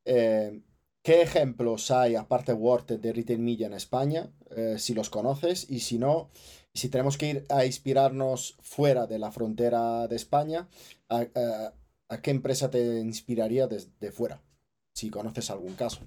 ¿qué 0.03 1.21
ejemplos 1.21 1.91
hay, 1.91 2.15
aparte 2.15 2.51
Word, 2.53 2.99
de 2.99 3.13
Retail 3.13 3.39
Media 3.39 3.67
en 3.67 3.73
España? 3.73 4.29
si 4.77 4.93
los 4.93 5.09
conoces 5.09 5.69
y 5.69 5.81
si 5.81 5.99
no, 5.99 6.29
si 6.77 6.89
tenemos 6.89 7.17
que 7.17 7.27
ir 7.27 7.43
a 7.49 7.65
inspirarnos 7.65 8.55
fuera 8.61 9.07
de 9.07 9.19
la 9.19 9.31
frontera 9.31 10.07
de 10.07 10.15
España, 10.15 10.67
¿a, 11.09 11.71
qué 12.21 12.31
empresa 12.31 12.69
te 12.69 12.99
inspiraría 12.99 13.67
desde 13.67 14.11
fuera? 14.11 14.41
Si 14.95 15.09
conoces 15.09 15.49
algún 15.49 15.75
caso. 15.75 16.01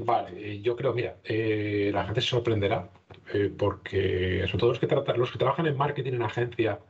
Vale, 0.00 0.30
eh, 0.52 0.60
yo 0.62 0.76
creo, 0.76 0.94
mira, 0.94 1.18
eh, 1.24 1.90
la 1.92 2.04
gente 2.04 2.20
se 2.20 2.28
sorprenderá 2.28 2.88
eh, 3.34 3.52
porque 3.56 4.44
sobre 4.46 4.58
todo 4.58 4.70
los 4.70 4.78
que, 4.78 4.86
los 5.16 5.32
que 5.32 5.38
trabajan 5.38 5.66
en 5.66 5.76
marketing 5.76 6.12
en 6.12 6.22
agencia 6.22 6.80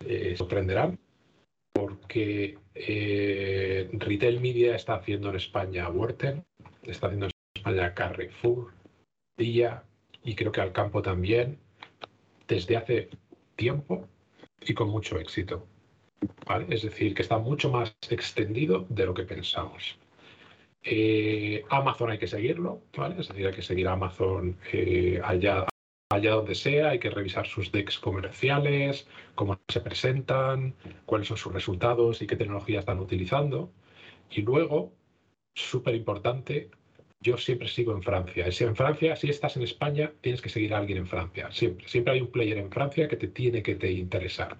se 0.00 0.34
sorprenderán 0.34 0.98
porque 1.72 2.58
Retail 2.74 4.40
Media 4.40 4.74
está 4.74 4.94
haciendo 4.96 5.30
en 5.30 5.36
España 5.36 5.88
Worten, 5.88 6.44
está 6.82 7.06
haciendo 7.06 7.26
en 7.26 7.32
España 7.54 7.94
Carrefour, 7.94 8.72
Día, 9.38 9.84
y 10.24 10.34
creo 10.34 10.52
que 10.52 10.60
al 10.60 10.72
campo 10.72 11.02
también 11.02 11.58
desde 12.46 12.76
hace 12.76 13.10
tiempo 13.56 14.06
y 14.60 14.74
con 14.74 14.88
mucho 14.88 15.18
éxito. 15.18 15.66
Es 16.68 16.82
decir, 16.82 17.14
que 17.14 17.22
está 17.22 17.38
mucho 17.38 17.70
más 17.70 17.96
extendido 18.10 18.86
de 18.88 19.06
lo 19.06 19.14
que 19.14 19.24
pensamos. 19.24 19.98
Eh, 20.84 21.64
Amazon 21.70 22.10
hay 22.10 22.18
que 22.18 22.26
seguirlo. 22.26 22.82
Es 23.18 23.28
decir, 23.28 23.46
hay 23.46 23.54
que 23.54 23.62
seguir 23.62 23.88
Amazon 23.88 24.56
eh, 24.72 25.20
allá 25.24 25.66
allá 26.12 26.32
donde 26.32 26.54
sea, 26.54 26.90
hay 26.90 26.98
que 26.98 27.10
revisar 27.10 27.46
sus 27.46 27.72
decks 27.72 27.98
comerciales, 27.98 29.08
cómo 29.34 29.58
se 29.68 29.80
presentan, 29.80 30.74
cuáles 31.06 31.28
son 31.28 31.36
sus 31.36 31.52
resultados 31.52 32.22
y 32.22 32.26
qué 32.26 32.36
tecnología 32.36 32.80
están 32.80 33.00
utilizando. 33.00 33.72
Y 34.30 34.42
luego, 34.42 34.92
súper 35.54 35.94
importante, 35.94 36.70
yo 37.22 37.36
siempre 37.38 37.68
sigo 37.68 37.92
en 37.92 38.02
Francia. 38.02 38.50
Si 38.50 38.64
en 38.64 38.76
Francia, 38.76 39.16
si 39.16 39.30
estás 39.30 39.56
en 39.56 39.62
España, 39.62 40.12
tienes 40.20 40.42
que 40.42 40.48
seguir 40.48 40.74
a 40.74 40.78
alguien 40.78 40.98
en 40.98 41.06
Francia. 41.06 41.50
Siempre. 41.52 41.88
Siempre 41.88 42.14
hay 42.14 42.20
un 42.20 42.28
player 42.28 42.58
en 42.58 42.70
Francia 42.70 43.08
que 43.08 43.16
te 43.16 43.28
tiene 43.28 43.62
que 43.62 43.76
te 43.76 43.90
interesar. 43.90 44.56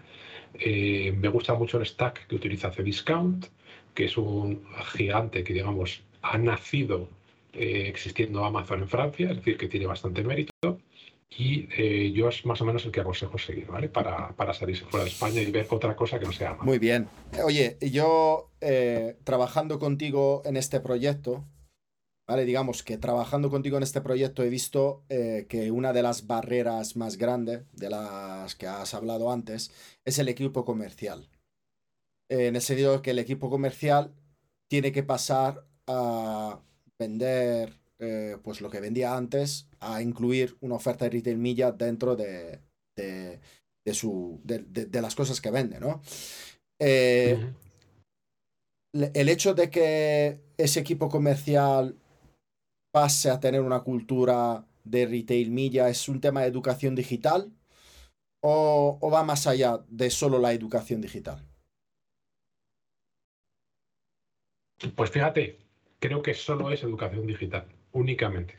Eh, 0.54 1.12
me 1.16 1.28
gusta 1.28 1.54
mucho 1.54 1.78
el 1.78 1.86
stack 1.86 2.26
que 2.26 2.36
utiliza 2.36 2.70
Cdiscount, 2.70 3.46
que 3.94 4.04
es 4.04 4.16
un 4.16 4.64
gigante 4.92 5.44
que, 5.44 5.52
digamos, 5.54 6.02
ha 6.22 6.38
nacido 6.38 7.08
eh, 7.52 7.84
existiendo 7.88 8.44
Amazon 8.44 8.82
en 8.82 8.88
Francia, 8.88 9.30
es 9.30 9.36
decir, 9.36 9.56
que 9.56 9.68
tiene 9.68 9.86
bastante 9.86 10.22
mérito. 10.22 10.52
Y 11.34 11.66
eh, 11.78 12.12
yo 12.12 12.28
es 12.28 12.44
más 12.44 12.60
o 12.60 12.66
menos 12.66 12.84
el 12.84 12.92
que 12.92 13.00
aconsejo 13.00 13.38
seguir, 13.38 13.66
¿vale? 13.66 13.88
Para, 13.88 14.32
para, 14.36 14.52
salirse 14.52 14.84
fuera 14.84 15.04
de 15.04 15.10
España 15.10 15.40
y 15.40 15.50
ver 15.50 15.66
otra 15.70 15.96
cosa 15.96 16.20
que 16.20 16.26
no 16.26 16.32
sea 16.32 16.48
Amazon. 16.50 16.66
Muy 16.66 16.78
bien. 16.78 17.08
Oye, 17.42 17.78
yo 17.80 18.50
trabajando 19.24 19.78
contigo 19.78 20.42
en 20.44 20.58
este 20.58 20.78
proyecto, 20.80 21.46
¿vale? 22.32 22.46
Digamos 22.46 22.82
que 22.82 22.96
trabajando 22.96 23.50
contigo 23.50 23.76
en 23.76 23.82
este 23.82 24.00
proyecto 24.00 24.42
he 24.42 24.48
visto 24.48 25.04
eh, 25.10 25.44
que 25.50 25.70
una 25.70 25.92
de 25.92 26.02
las 26.02 26.26
barreras 26.26 26.96
más 26.96 27.18
grandes 27.18 27.64
de 27.74 27.90
las 27.90 28.54
que 28.54 28.66
has 28.66 28.94
hablado 28.94 29.30
antes 29.30 29.70
es 30.06 30.18
el 30.18 30.28
equipo 30.28 30.64
comercial. 30.64 31.28
en 32.30 32.56
el 32.56 32.62
sentido 32.62 32.94
de 32.94 33.02
que 33.02 33.10
el 33.10 33.18
equipo 33.18 33.50
comercial 33.50 34.14
tiene 34.70 34.92
que 34.92 35.02
pasar 35.02 35.66
a 35.86 36.58
vender 36.98 37.78
eh, 37.98 38.38
pues 38.42 38.62
lo 38.62 38.70
que 38.70 38.80
vendía 38.80 39.14
antes 39.14 39.66
a 39.80 40.00
incluir 40.00 40.56
una 40.62 40.76
oferta 40.76 41.04
de 41.04 41.10
retail 41.10 41.36
milla 41.36 41.70
dentro 41.70 42.16
de, 42.16 42.60
de, 42.96 43.92
su, 43.92 44.40
de, 44.42 45.02
las 45.02 45.14
cosas 45.14 45.42
que 45.42 45.50
vende, 45.50 45.78
¿no? 45.80 46.00
Eh, 46.80 47.38
el 48.92 49.28
hecho 49.28 49.52
de 49.52 49.68
que 49.68 50.40
ese 50.56 50.80
equipo 50.80 51.10
comercial 51.10 51.96
pase 52.92 53.30
a 53.30 53.40
tener 53.40 53.62
una 53.62 53.80
cultura 53.80 54.64
de 54.84 55.06
retail 55.06 55.50
media 55.50 55.88
es 55.88 56.08
un 56.08 56.20
tema 56.20 56.42
de 56.42 56.48
educación 56.48 56.94
digital 56.94 57.50
o, 58.40 59.10
va 59.12 59.22
más 59.22 59.46
allá 59.46 59.80
de 59.88 60.10
solo 60.10 60.38
la 60.38 60.52
educación 60.52 61.00
digital? 61.00 61.44
Pues 64.96 65.10
fíjate, 65.10 65.58
creo 66.00 66.22
que 66.22 66.34
solo 66.34 66.70
es 66.70 66.82
educación 66.82 67.26
digital, 67.26 67.66
únicamente. 67.92 68.58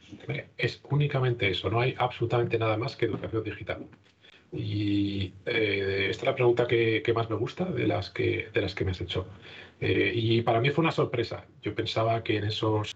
Es 0.58 0.82
únicamente 0.89 1.50
eso, 1.50 1.69
no 1.69 1.82
hay 1.82 1.96
absolutamente 1.98 2.58
nada 2.58 2.78
más 2.78 2.96
que 2.96 3.06
educación 3.06 3.43
digital. 3.43 3.88
Y 4.54 5.34
eh, 5.46 6.08
esta 6.10 6.22
es 6.22 6.28
la 6.28 6.36
pregunta 6.36 6.65
que, 6.65 7.04
más 7.13 7.30
me 7.30 7.36
gusta 7.36 7.65
de 7.65 7.88
las 7.88 8.10
que, 8.10 8.50
de 8.54 8.62
las 8.62 8.74
que 8.74 8.86
me 8.86 8.91
has 8.91 9.02
hecho. 9.02 9.28
Eh, 9.82 10.13
y 10.15 10.41
para 10.43 10.62
mí 10.62 10.69
fue 10.69 10.84
una 10.84 10.91
sorpresa. 10.93 11.46
Yo 11.62 11.76
pensaba 11.76 12.24
que 12.24 12.38
en 12.38 12.46
esos 12.46 12.96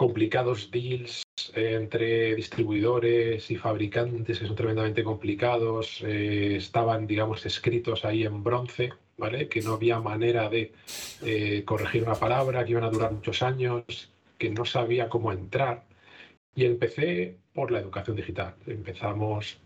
complicados 0.00 0.70
deals 0.70 1.22
eh, 1.54 1.74
entre 1.74 2.34
distribuidores 2.34 3.50
y 3.50 3.56
fabricantes 3.56 4.38
que 4.38 4.46
son 4.46 4.56
tremendamente 4.56 5.04
complicados, 5.04 6.00
eh, 6.06 6.56
estaban, 6.56 7.06
digamos, 7.06 7.44
escritos 7.44 8.06
ahí 8.06 8.24
en 8.24 8.42
bronce, 8.42 8.94
¿vale? 9.18 9.46
Que 9.50 9.60
no 9.60 9.74
había 9.74 10.00
manera 10.00 10.48
de 10.48 10.72
eh, 11.20 11.64
corregir 11.66 12.02
una 12.04 12.14
palabra, 12.14 12.64
que 12.64 12.70
iban 12.70 12.84
a 12.84 12.88
durar 12.88 13.12
muchos 13.12 13.42
años, 13.42 13.84
que 14.38 14.48
no 14.48 14.64
sabía 14.64 15.10
cómo 15.10 15.32
entrar. 15.32 15.84
Y 16.54 16.64
empecé 16.64 17.36
por 17.52 17.70
la 17.70 17.80
educación 17.80 18.16
digital. 18.16 18.54
Empezamos 18.66 19.60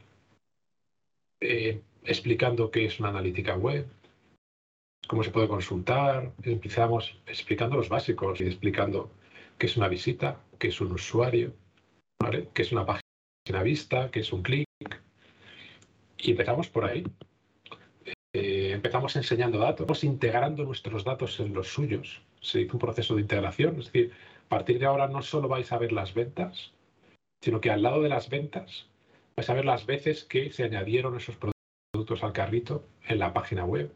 explicando 1.39 2.73
qué 2.73 2.87
es 2.87 2.99
una 2.99 3.11
analítica 3.11 3.55
web, 3.57 3.87
cómo 5.07 5.23
se 5.23 5.31
puede 5.31 5.47
consultar, 5.47 6.33
empezamos 6.43 7.17
explicando 7.25 7.77
los 7.77 7.89
básicos 7.89 8.41
y 8.41 8.45
explicando 8.47 9.13
qué 9.59 9.67
es 9.67 9.77
una 9.77 9.89
visita, 9.89 10.41
qué 10.59 10.69
es 10.69 10.81
un 10.81 10.93
usuario, 10.93 11.55
¿vale? 12.21 12.49
qué 12.55 12.63
es 12.63 12.73
una 12.73 12.87
página 12.87 13.63
vista, 13.63 14.11
qué 14.11 14.21
es 14.21 14.33
un 14.33 14.43
clic. 14.43 14.67
Y 16.19 16.31
empezamos 16.31 16.69
por 16.69 16.85
ahí. 16.85 17.05
Eh, 18.33 18.73
empezamos 18.73 19.15
enseñando 19.17 19.59
datos, 19.59 20.05
integrando 20.05 20.65
nuestros 20.65 21.05
datos 21.05 21.39
en 21.41 21.55
los 21.55 21.69
suyos. 21.69 22.23
Se 22.41 22.63
hizo 22.63 22.75
un 22.75 22.81
proceso 22.81 23.15
de 23.15 23.23
integración, 23.23 23.79
es 23.79 23.87
decir, 23.87 24.13
a 24.47 24.49
partir 24.49 24.79
de 24.79 24.87
ahora 24.87 25.09
no 25.09 25.23
solo 25.23 25.49
vais 25.49 25.71
a 25.73 25.79
ver 25.79 25.93
las 25.93 26.15
ventas, 26.15 26.73
sino 27.43 27.61
que 27.61 27.71
al 27.71 27.83
lado 27.83 28.03
de 28.03 28.09
las 28.09 28.29
ventas 28.29 28.87
vais 29.37 29.49
a 29.49 29.55
ver 29.55 29.65
las 29.65 29.87
veces 29.87 30.25
que 30.25 30.51
se 30.51 30.65
añadieron 30.65 31.17
esos 31.17 31.37
productos 31.37 32.25
al 32.25 32.33
carrito 32.33 32.85
en 33.07 33.19
la 33.19 33.33
página 33.33 33.65
web, 33.65 33.93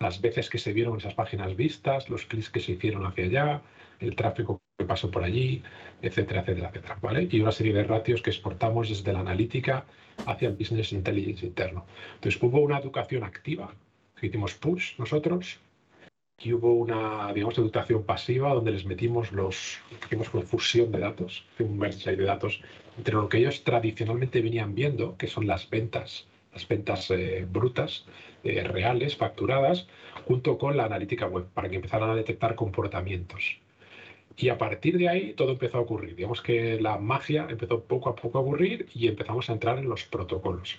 las 0.00 0.20
veces 0.20 0.50
que 0.50 0.58
se 0.58 0.72
vieron 0.72 0.98
esas 0.98 1.14
páginas 1.14 1.56
vistas, 1.56 2.08
los 2.08 2.26
clics 2.26 2.50
que 2.50 2.60
se 2.60 2.72
hicieron 2.72 3.06
hacia 3.06 3.24
allá, 3.24 3.62
el 4.00 4.14
tráfico 4.14 4.58
que 4.78 4.84
pasó 4.84 5.10
por 5.10 5.24
allí, 5.24 5.62
etcétera, 6.02 6.42
etcétera, 6.42 6.68
etcétera. 6.68 6.98
¿vale? 7.02 7.28
Y 7.30 7.40
una 7.40 7.50
serie 7.50 7.72
de 7.72 7.82
ratios 7.82 8.22
que 8.22 8.30
exportamos 8.30 8.88
desde 8.88 9.12
la 9.12 9.20
analítica 9.20 9.84
hacia 10.24 10.48
el 10.48 10.54
business 10.54 10.92
intelligence 10.92 11.44
interno. 11.44 11.84
Entonces 12.14 12.40
hubo 12.40 12.60
una 12.60 12.78
educación 12.78 13.24
activa, 13.24 13.74
que 14.14 14.28
hicimos 14.28 14.54
push 14.54 14.96
nosotros, 14.98 15.58
y 16.40 16.52
hubo 16.52 16.74
una, 16.74 17.32
digamos, 17.32 17.58
educación 17.58 18.04
pasiva 18.04 18.54
donde 18.54 18.70
les 18.70 18.84
metimos 18.84 19.32
los, 19.32 19.80
hicimos 20.04 20.32
una 20.32 20.44
fusión 20.44 20.92
de 20.92 21.00
datos, 21.00 21.44
un 21.58 21.76
merge 21.76 22.14
de 22.14 22.24
datos 22.24 22.62
entre 22.96 23.14
lo 23.14 23.28
que 23.28 23.38
ellos 23.38 23.64
tradicionalmente 23.64 24.40
venían 24.40 24.76
viendo, 24.76 25.16
que 25.16 25.26
son 25.26 25.48
las 25.48 25.68
ventas, 25.68 26.28
las 26.52 26.68
ventas 26.68 27.10
eh, 27.10 27.44
brutas, 27.50 28.06
eh, 28.44 28.62
reales, 28.62 29.16
facturadas, 29.16 29.88
junto 30.24 30.56
con 30.56 30.76
la 30.76 30.84
analítica 30.84 31.26
web, 31.26 31.46
para 31.52 31.68
que 31.68 31.76
empezaran 31.76 32.10
a 32.10 32.14
detectar 32.14 32.54
comportamientos. 32.54 33.58
Y 34.40 34.50
a 34.50 34.56
partir 34.56 34.96
de 34.96 35.08
ahí 35.08 35.32
todo 35.34 35.50
empezó 35.50 35.78
a 35.78 35.80
ocurrir. 35.80 36.14
Digamos 36.14 36.40
que 36.40 36.80
la 36.80 36.96
magia 36.96 37.48
empezó 37.50 37.82
poco 37.82 38.08
a 38.08 38.14
poco 38.14 38.38
a 38.38 38.40
ocurrir 38.42 38.86
y 38.94 39.08
empezamos 39.08 39.50
a 39.50 39.52
entrar 39.52 39.78
en 39.78 39.88
los 39.88 40.04
protocolos. 40.04 40.78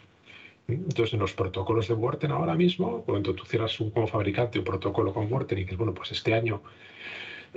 Entonces, 0.69 1.13
en 1.13 1.19
los 1.19 1.33
protocolos 1.33 1.89
de 1.89 1.93
Worten 1.95 2.31
ahora 2.31 2.55
mismo, 2.55 3.03
cuando 3.03 3.35
tú 3.35 3.43
cierras 3.43 3.77
un, 3.81 3.91
como 3.91 4.07
fabricante 4.07 4.59
un 4.59 4.65
protocolo 4.65 5.13
con 5.13 5.31
Worten 5.31 5.57
y 5.57 5.63
dices, 5.63 5.77
bueno, 5.77 5.93
pues 5.93 6.11
este 6.13 6.33
año 6.33 6.61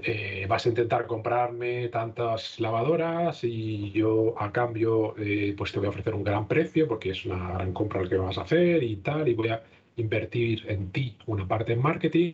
eh, 0.02 0.46
vas 0.48 0.66
a 0.66 0.70
intentar 0.70 1.06
comprarme 1.06 1.88
tantas 1.88 2.58
lavadoras 2.58 3.44
y 3.44 3.92
yo 3.92 4.34
a 4.38 4.50
cambio 4.50 5.14
eh, 5.18 5.54
pues 5.56 5.70
te 5.70 5.78
voy 5.78 5.86
a 5.86 5.90
ofrecer 5.90 6.14
un 6.14 6.24
gran 6.24 6.48
precio 6.48 6.88
porque 6.88 7.10
es 7.10 7.24
una 7.26 7.52
gran 7.52 7.72
compra 7.72 8.02
lo 8.02 8.08
que 8.08 8.16
vas 8.16 8.38
a 8.38 8.42
hacer 8.42 8.82
y 8.82 8.96
tal, 8.96 9.28
y 9.28 9.34
voy 9.34 9.48
a 9.48 9.62
invertir 9.96 10.64
en 10.68 10.90
ti 10.90 11.16
una 11.26 11.46
parte 11.46 11.74
en 11.74 11.82
marketing 11.82 12.32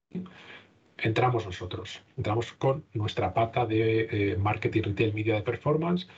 entramos 0.99 1.47
nosotros, 1.47 2.03
entramos 2.17 2.53
con 2.53 2.85
nuestra 2.93 3.35
pata 3.35 3.67
de 3.67 4.09
eh, 4.11 4.37
marketing 4.37 4.83
retail 4.83 5.15
media 5.15 5.35
de 5.35 5.43
performance, 5.43 6.09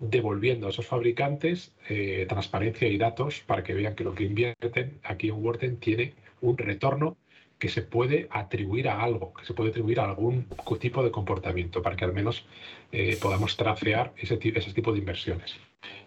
devolviendo 0.00 0.66
a 0.66 0.70
esos 0.70 0.86
fabricantes 0.86 1.74
eh, 1.88 2.26
transparencia 2.28 2.88
y 2.88 2.98
datos 2.98 3.40
para 3.40 3.62
que 3.62 3.74
vean 3.74 3.94
que 3.94 4.04
lo 4.04 4.14
que 4.14 4.24
invierten 4.24 4.98
aquí 5.04 5.28
en 5.28 5.44
Worten 5.44 5.76
tiene 5.78 6.14
un 6.40 6.58
retorno 6.58 7.16
que 7.58 7.68
se 7.68 7.82
puede 7.82 8.26
atribuir 8.30 8.88
a 8.88 9.00
algo, 9.00 9.32
que 9.34 9.44
se 9.44 9.54
puede 9.54 9.70
atribuir 9.70 10.00
a 10.00 10.04
algún 10.06 10.46
tipo 10.80 11.04
de 11.04 11.12
comportamiento, 11.12 11.80
para 11.80 11.94
que 11.94 12.04
al 12.04 12.12
menos 12.12 12.44
eh, 12.90 13.16
podamos 13.22 13.56
tracear 13.56 14.12
ese, 14.16 14.40
ese 14.42 14.72
tipo 14.72 14.92
de 14.92 14.98
inversiones. 14.98 15.54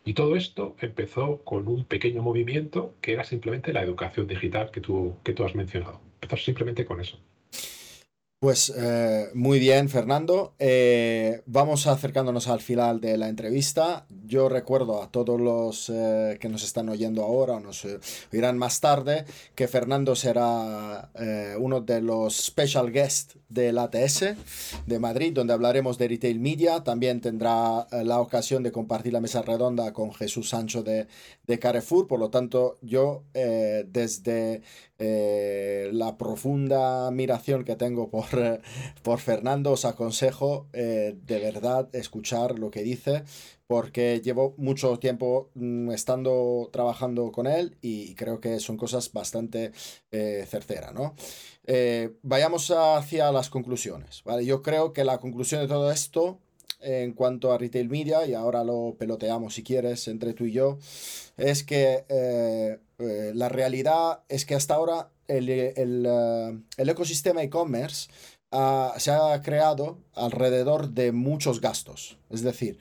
Y 0.03 0.13
todo 0.13 0.35
esto 0.35 0.75
empezó 0.81 1.41
con 1.45 1.69
un 1.69 1.85
pequeño 1.85 2.21
movimiento 2.21 2.95
que 2.99 3.13
era 3.13 3.23
simplemente 3.23 3.71
la 3.71 3.83
educación 3.83 4.27
digital 4.27 4.69
que 4.71 4.81
tú, 4.81 5.15
que 5.23 5.31
tú 5.31 5.45
has 5.45 5.55
mencionado. 5.55 6.01
Empezó 6.21 6.43
simplemente 6.43 6.83
con 6.85 6.99
eso. 6.99 7.17
Pues 8.45 8.71
eh, 8.77 9.29
muy 9.33 9.57
bien, 9.57 9.89
Fernando. 9.89 10.53
Eh, 10.59 11.41
vamos 11.47 11.87
acercándonos 11.87 12.47
al 12.47 12.61
final 12.61 13.01
de 13.01 13.17
la 13.17 13.27
entrevista. 13.27 14.05
Yo 14.23 14.49
recuerdo 14.49 15.01
a 15.01 15.09
todos 15.09 15.41
los 15.41 15.89
eh, 15.89 16.37
que 16.39 16.47
nos 16.47 16.63
están 16.63 16.89
oyendo 16.89 17.23
ahora 17.23 17.55
o 17.55 17.59
nos 17.59 17.87
oirán 18.31 18.59
más 18.59 18.81
tarde 18.81 19.25
que 19.55 19.67
Fernando 19.67 20.15
será 20.15 21.09
uno 21.57 21.81
de 21.81 22.01
los 22.01 22.35
special 22.35 22.91
guests 22.91 23.35
del 23.49 23.79
ATS 23.79 24.35
de 24.85 24.99
Madrid, 24.99 25.33
donde 25.33 25.53
hablaremos 25.53 25.97
de 25.97 26.07
retail 26.07 26.39
media. 26.39 26.83
También 26.83 27.21
tendrá 27.21 27.87
la 28.03 28.19
ocasión 28.19 28.61
de 28.61 28.71
compartir 28.71 29.11
la 29.13 29.21
mesa 29.21 29.41
redonda 29.41 29.91
con 29.91 30.13
Jesús 30.13 30.49
Sancho 30.49 30.83
de, 30.83 31.07
de 31.47 31.57
Carrefour. 31.59 32.07
Por 32.07 32.19
lo 32.19 32.29
tanto, 32.29 32.77
yo 32.81 33.23
desde 33.33 34.61
la 34.99 36.17
profunda 36.17 37.07
admiración 37.07 37.63
que 37.63 37.75
tengo 37.75 38.09
por, 38.09 38.34
eh, 38.37 38.61
por 39.03 39.19
Fernando, 39.19 39.71
os 39.71 39.85
aconsejo 39.85 40.67
eh, 40.73 41.15
de 41.25 41.39
verdad 41.39 41.89
escuchar 41.93 42.59
lo 42.59 42.71
que 42.71 42.83
dice, 42.83 43.23
porque 43.67 44.21
llevo 44.21 44.53
mucho 44.57 44.97
tiempo 44.99 45.49
mm, 45.55 45.91
estando 45.91 46.69
trabajando 46.71 47.31
con 47.31 47.47
él 47.47 47.77
y 47.81 48.15
creo 48.15 48.39
que 48.39 48.59
son 48.59 48.77
cosas 48.77 49.11
bastante 49.11 49.71
certeras, 50.47 50.93
¿no? 50.93 51.13
vayamos 52.21 52.71
hacia 52.71 53.31
las 53.31 53.49
conclusiones, 53.49 54.21
¿vale? 54.23 54.45
Yo 54.45 54.61
creo 54.61 54.93
que 54.93 55.03
la 55.03 55.17
conclusión 55.17 55.61
de 55.61 55.67
todo 55.67 55.91
esto 55.91 56.39
en 56.85 57.13
cuanto 57.13 57.51
a 57.51 57.57
retail 57.57 57.89
media, 57.89 58.25
y 58.25 58.33
ahora 58.33 58.63
lo 58.63 58.95
peloteamos 58.97 59.55
si 59.55 59.63
quieres 59.63 60.07
entre 60.07 60.33
tú 60.33 60.45
y 60.45 60.51
yo, 60.51 60.77
es 61.37 61.63
que 61.63 62.05
eh, 62.09 62.79
eh, 62.99 63.31
la 63.33 63.49
realidad 63.49 64.21
es 64.29 64.45
que 64.45 64.55
hasta 64.55 64.75
ahora 64.75 65.09
el, 65.27 65.49
el, 65.49 66.05
eh, 66.07 66.59
el 66.77 66.89
ecosistema 66.89 67.43
e-commerce 67.43 68.09
se 68.97 69.11
ha 69.11 69.41
creado 69.43 69.97
alrededor 70.13 70.91
de 70.91 71.11
muchos 71.11 71.59
gastos. 71.59 72.17
Es 72.29 72.41
decir, 72.41 72.77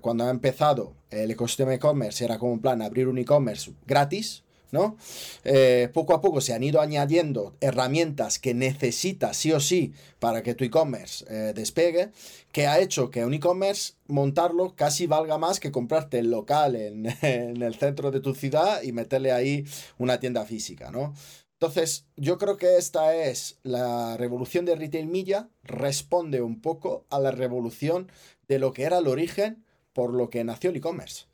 cuando 0.00 0.24
ha 0.24 0.30
empezado 0.30 0.94
el 1.10 1.30
ecosistema 1.32 1.74
e-commerce 1.74 2.24
era 2.24 2.38
como 2.38 2.52
un 2.52 2.60
plan 2.60 2.82
abrir 2.82 3.08
un 3.08 3.18
e-commerce 3.18 3.72
gratis, 3.84 4.44
¿no? 4.72 4.96
Eh, 5.44 5.90
poco 5.92 6.14
a 6.14 6.20
poco 6.20 6.40
se 6.40 6.54
han 6.54 6.64
ido 6.64 6.80
añadiendo 6.80 7.54
herramientas 7.60 8.38
que 8.38 8.54
necesitas 8.54 9.36
sí 9.36 9.52
o 9.52 9.60
sí 9.60 9.92
para 10.18 10.42
que 10.42 10.54
tu 10.54 10.64
e-commerce 10.64 11.24
eh, 11.28 11.52
despegue, 11.54 12.10
que 12.50 12.66
ha 12.66 12.80
hecho 12.80 13.10
que 13.10 13.24
un 13.24 13.34
e-commerce 13.34 13.92
montarlo 14.08 14.74
casi 14.74 15.06
valga 15.06 15.36
más 15.38 15.60
que 15.60 15.70
comprarte 15.70 16.18
el 16.18 16.30
local 16.30 16.74
en, 16.74 17.06
el 17.22 17.74
centro 17.74 18.10
de 18.10 18.20
tu 18.20 18.34
ciudad 18.34 18.82
y 18.82 18.92
meterle 18.92 19.30
ahí 19.30 19.64
una 19.98 20.18
tienda 20.18 20.44
física, 20.46 20.90
¿no? 20.90 21.14
Entonces, 21.62 22.06
yo 22.16 22.38
creo 22.38 22.56
que 22.56 22.76
esta 22.76 23.14
es 23.14 23.60
la 23.62 24.16
revolución 24.16 24.64
de 24.64 24.74
retail 24.74 25.06
media, 25.06 25.48
responde 25.62 26.42
un 26.42 26.60
poco 26.60 27.06
a 27.08 27.20
la 27.20 27.30
revolución 27.30 28.10
de 28.48 28.58
lo 28.58 28.72
que 28.72 28.82
era 28.82 28.98
el 28.98 29.06
origen 29.06 29.64
por 29.92 30.12
lo 30.12 30.28
que 30.28 30.42
nació 30.42 30.70
el 30.70 30.76
e-commerce. 30.76 31.26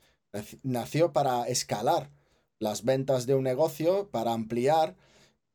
Nació 0.63 1.15
para 1.15 1.49
escalar 1.49 2.11
las 2.59 2.85
ventas 2.85 3.25
de 3.25 3.37
un 3.37 3.45
negocio, 3.45 4.11
para 4.11 4.35
ampliar 4.35 4.97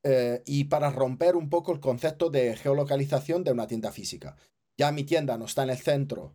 eh, 0.01 0.41
y 0.47 0.63
para 0.63 0.89
romper 0.89 1.35
un 1.35 1.51
poco 1.51 1.71
el 1.71 1.79
concepto 1.79 2.31
de 2.31 2.55
geolocalización 2.55 3.43
de 3.43 3.51
una 3.51 3.67
tienda 3.67 3.91
física. 3.91 4.37
Ya 4.75 4.91
mi 4.91 5.03
tienda 5.03 5.37
no 5.37 5.45
está 5.45 5.61
en 5.61 5.69
el 5.69 5.77
centro 5.77 6.33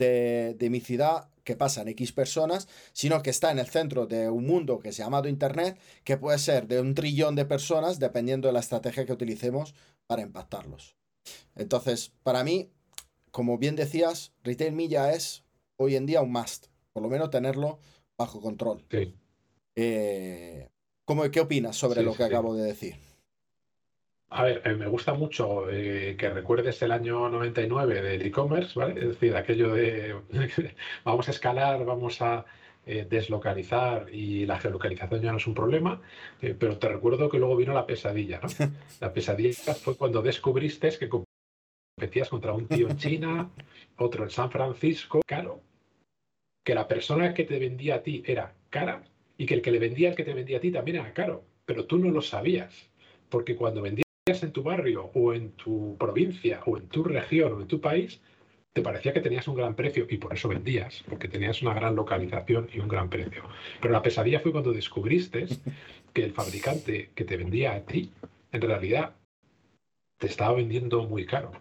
de, 0.00 0.68
mi 0.70 0.80
ciudad, 0.80 1.28
que 1.44 1.56
pasan 1.56 1.88
X 1.88 2.12
personas, 2.12 2.68
sino 2.92 3.22
que 3.22 3.30
está 3.30 3.50
en 3.50 3.58
el 3.58 3.66
centro 3.66 4.06
de 4.06 4.30
un 4.30 4.46
mundo 4.46 4.78
que 4.78 4.92
se 4.92 5.02
ha 5.02 5.06
llamado 5.06 5.28
Internet, 5.28 5.78
que 6.04 6.16
puede 6.16 6.38
ser 6.38 6.66
de 6.66 6.80
un 6.80 6.94
trillón 6.94 7.34
de 7.34 7.44
personas, 7.44 7.98
dependiendo 7.98 8.48
de 8.48 8.52
la 8.52 8.60
estrategia 8.60 9.04
que 9.04 9.12
utilicemos 9.12 9.74
para 10.06 10.22
impactarlos. 10.22 10.96
Entonces, 11.54 12.12
para 12.22 12.44
mí, 12.44 12.70
como 13.30 13.58
bien 13.58 13.76
decías, 13.76 14.32
Retail 14.42 14.72
Milla 14.72 15.12
es 15.12 15.44
hoy 15.76 15.96
en 15.96 16.06
día 16.06 16.22
un 16.22 16.32
must, 16.32 16.66
por 16.92 17.02
lo 17.02 17.08
menos 17.08 17.30
tenerlo 17.30 17.78
bajo 18.16 18.40
control. 18.40 18.84
Sí. 18.90 19.14
Eh, 19.76 20.68
¿cómo, 21.04 21.30
¿Qué 21.30 21.40
opinas 21.40 21.76
sobre 21.76 22.02
lo 22.02 22.14
que 22.14 22.24
acabo 22.24 22.54
de 22.54 22.64
decir? 22.64 23.09
A 24.30 24.44
ver, 24.44 24.62
eh, 24.64 24.74
me 24.74 24.86
gusta 24.86 25.12
mucho 25.14 25.68
eh, 25.68 26.16
que 26.16 26.30
recuerdes 26.30 26.80
el 26.82 26.92
año 26.92 27.28
99 27.28 28.00
del 28.00 28.22
e-commerce, 28.22 28.78
¿vale? 28.78 29.00
Es 29.00 29.08
decir, 29.08 29.34
aquello 29.36 29.74
de 29.74 30.14
vamos 31.04 31.26
a 31.28 31.32
escalar, 31.32 31.84
vamos 31.84 32.22
a 32.22 32.44
deslocalizar 32.86 34.12
y 34.12 34.46
la 34.46 34.58
geolocalización 34.58 35.20
ya 35.20 35.30
no 35.30 35.36
es 35.36 35.46
un 35.46 35.54
problema, 35.54 36.00
pero 36.40 36.76
te 36.78 36.88
recuerdo 36.88 37.28
que 37.28 37.38
luego 37.38 37.54
vino 37.54 37.72
la 37.72 37.86
pesadilla, 37.86 38.40
¿no? 38.40 38.48
La 39.00 39.12
pesadilla 39.12 39.74
fue 39.74 39.96
cuando 39.96 40.22
descubriste 40.22 40.90
que 40.98 41.08
competías 41.08 42.28
contra 42.28 42.52
un 42.52 42.66
tío 42.66 42.88
en 42.88 42.96
China, 42.96 43.50
otro 43.96 44.24
en 44.24 44.30
San 44.30 44.50
Francisco, 44.50 45.20
claro, 45.24 45.60
que 46.64 46.74
la 46.74 46.88
persona 46.88 47.32
que 47.34 47.44
te 47.44 47.58
vendía 47.58 47.96
a 47.96 48.02
ti 48.02 48.22
era 48.26 48.54
cara 48.70 49.04
y 49.36 49.46
que 49.46 49.54
el 49.54 49.62
que 49.62 49.70
le 49.70 49.78
vendía 49.78 50.08
al 50.08 50.16
que 50.16 50.24
te 50.24 50.34
vendía 50.34 50.56
a 50.56 50.60
ti 50.60 50.72
también 50.72 50.96
era 50.96 51.12
caro, 51.12 51.44
pero 51.64 51.84
tú 51.86 51.98
no 51.98 52.10
lo 52.10 52.22
sabías, 52.22 52.90
porque 53.28 53.56
cuando 53.56 53.82
vendías 53.82 54.09
en 54.42 54.52
tu 54.52 54.62
barrio 54.62 55.10
o 55.14 55.34
en 55.34 55.52
tu 55.52 55.96
provincia 55.98 56.60
o 56.66 56.76
en 56.78 56.88
tu 56.88 57.02
región 57.04 57.52
o 57.52 57.60
en 57.60 57.66
tu 57.66 57.80
país, 57.80 58.20
te 58.72 58.82
parecía 58.82 59.12
que 59.12 59.20
tenías 59.20 59.48
un 59.48 59.56
gran 59.56 59.74
precio 59.74 60.06
y 60.08 60.16
por 60.16 60.32
eso 60.32 60.48
vendías, 60.48 61.02
porque 61.08 61.28
tenías 61.28 61.60
una 61.62 61.74
gran 61.74 61.96
localización 61.96 62.68
y 62.72 62.78
un 62.78 62.88
gran 62.88 63.10
precio. 63.10 63.42
Pero 63.80 63.92
la 63.92 64.02
pesadilla 64.02 64.40
fue 64.40 64.52
cuando 64.52 64.72
descubriste 64.72 65.46
que 66.14 66.24
el 66.24 66.32
fabricante 66.32 67.10
que 67.14 67.24
te 67.24 67.36
vendía 67.36 67.74
a 67.74 67.80
ti, 67.80 68.10
en 68.52 68.60
realidad, 68.60 69.16
te 70.18 70.26
estaba 70.26 70.54
vendiendo 70.54 71.02
muy 71.04 71.26
caro 71.26 71.52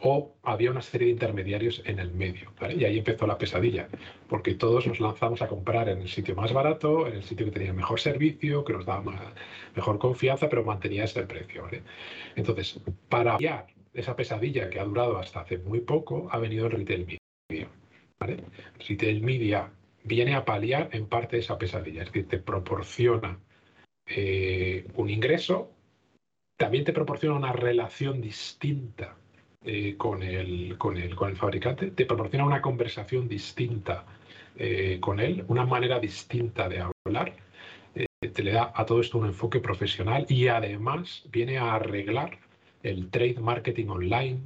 o 0.00 0.34
había 0.42 0.70
una 0.70 0.82
serie 0.82 1.06
de 1.06 1.12
intermediarios 1.12 1.82
en 1.84 1.98
el 1.98 2.12
medio. 2.12 2.52
Y 2.76 2.84
ahí 2.84 2.98
empezó 2.98 3.26
la 3.26 3.38
pesadilla, 3.38 3.88
porque 4.28 4.54
todos 4.54 4.86
nos 4.86 5.00
lanzamos 5.00 5.42
a 5.42 5.48
comprar 5.48 5.88
en 5.88 6.02
el 6.02 6.08
sitio 6.08 6.34
más 6.34 6.52
barato, 6.52 7.06
en 7.06 7.14
el 7.14 7.22
sitio 7.24 7.46
que 7.46 7.52
tenía 7.52 7.72
mejor 7.72 8.00
servicio, 8.00 8.64
que 8.64 8.72
nos 8.72 8.86
daba 8.86 9.32
mejor 9.74 9.98
confianza, 9.98 10.48
pero 10.48 10.64
mantenía 10.64 11.04
ese 11.04 11.22
precio. 11.22 11.68
Entonces, 12.36 12.80
para 13.08 13.32
paliar 13.34 13.66
esa 13.92 14.16
pesadilla 14.16 14.70
que 14.70 14.80
ha 14.80 14.84
durado 14.84 15.18
hasta 15.18 15.40
hace 15.40 15.58
muy 15.58 15.80
poco, 15.80 16.28
ha 16.30 16.38
venido 16.38 16.66
el 16.66 16.72
retail 16.72 17.18
media. 17.48 17.68
¿vale? 18.18 18.44
Retail 18.88 19.22
media 19.22 19.70
viene 20.04 20.34
a 20.34 20.44
paliar 20.44 20.88
en 20.92 21.06
parte 21.06 21.38
esa 21.38 21.58
pesadilla, 21.58 22.02
es 22.02 22.12
decir, 22.12 22.28
te 22.28 22.38
proporciona 22.38 23.38
eh, 24.06 24.86
un 24.94 25.10
ingreso, 25.10 25.72
también 26.56 26.84
te 26.84 26.92
proporciona 26.92 27.36
una 27.36 27.52
relación 27.52 28.20
distinta 28.20 29.16
eh, 29.62 29.96
con, 29.98 30.22
el, 30.22 30.78
con, 30.78 30.96
el, 30.96 31.14
con 31.14 31.30
el 31.30 31.36
fabricante, 31.36 31.90
te 31.90 32.06
proporciona 32.06 32.46
una 32.46 32.62
conversación 32.62 33.28
distinta 33.28 34.06
eh, 34.56 34.98
con 35.00 35.20
él, 35.20 35.44
una 35.48 35.66
manera 35.66 36.00
distinta 36.00 36.66
de 36.68 36.80
hablar, 36.80 37.36
eh, 37.94 38.06
te 38.32 38.42
le 38.42 38.52
da 38.52 38.72
a 38.74 38.86
todo 38.86 39.02
esto 39.02 39.18
un 39.18 39.26
enfoque 39.26 39.60
profesional 39.60 40.24
y 40.30 40.48
además 40.48 41.24
viene 41.30 41.58
a 41.58 41.74
arreglar 41.74 42.38
el 42.82 43.10
trade 43.10 43.40
marketing 43.40 43.88
online 43.88 44.40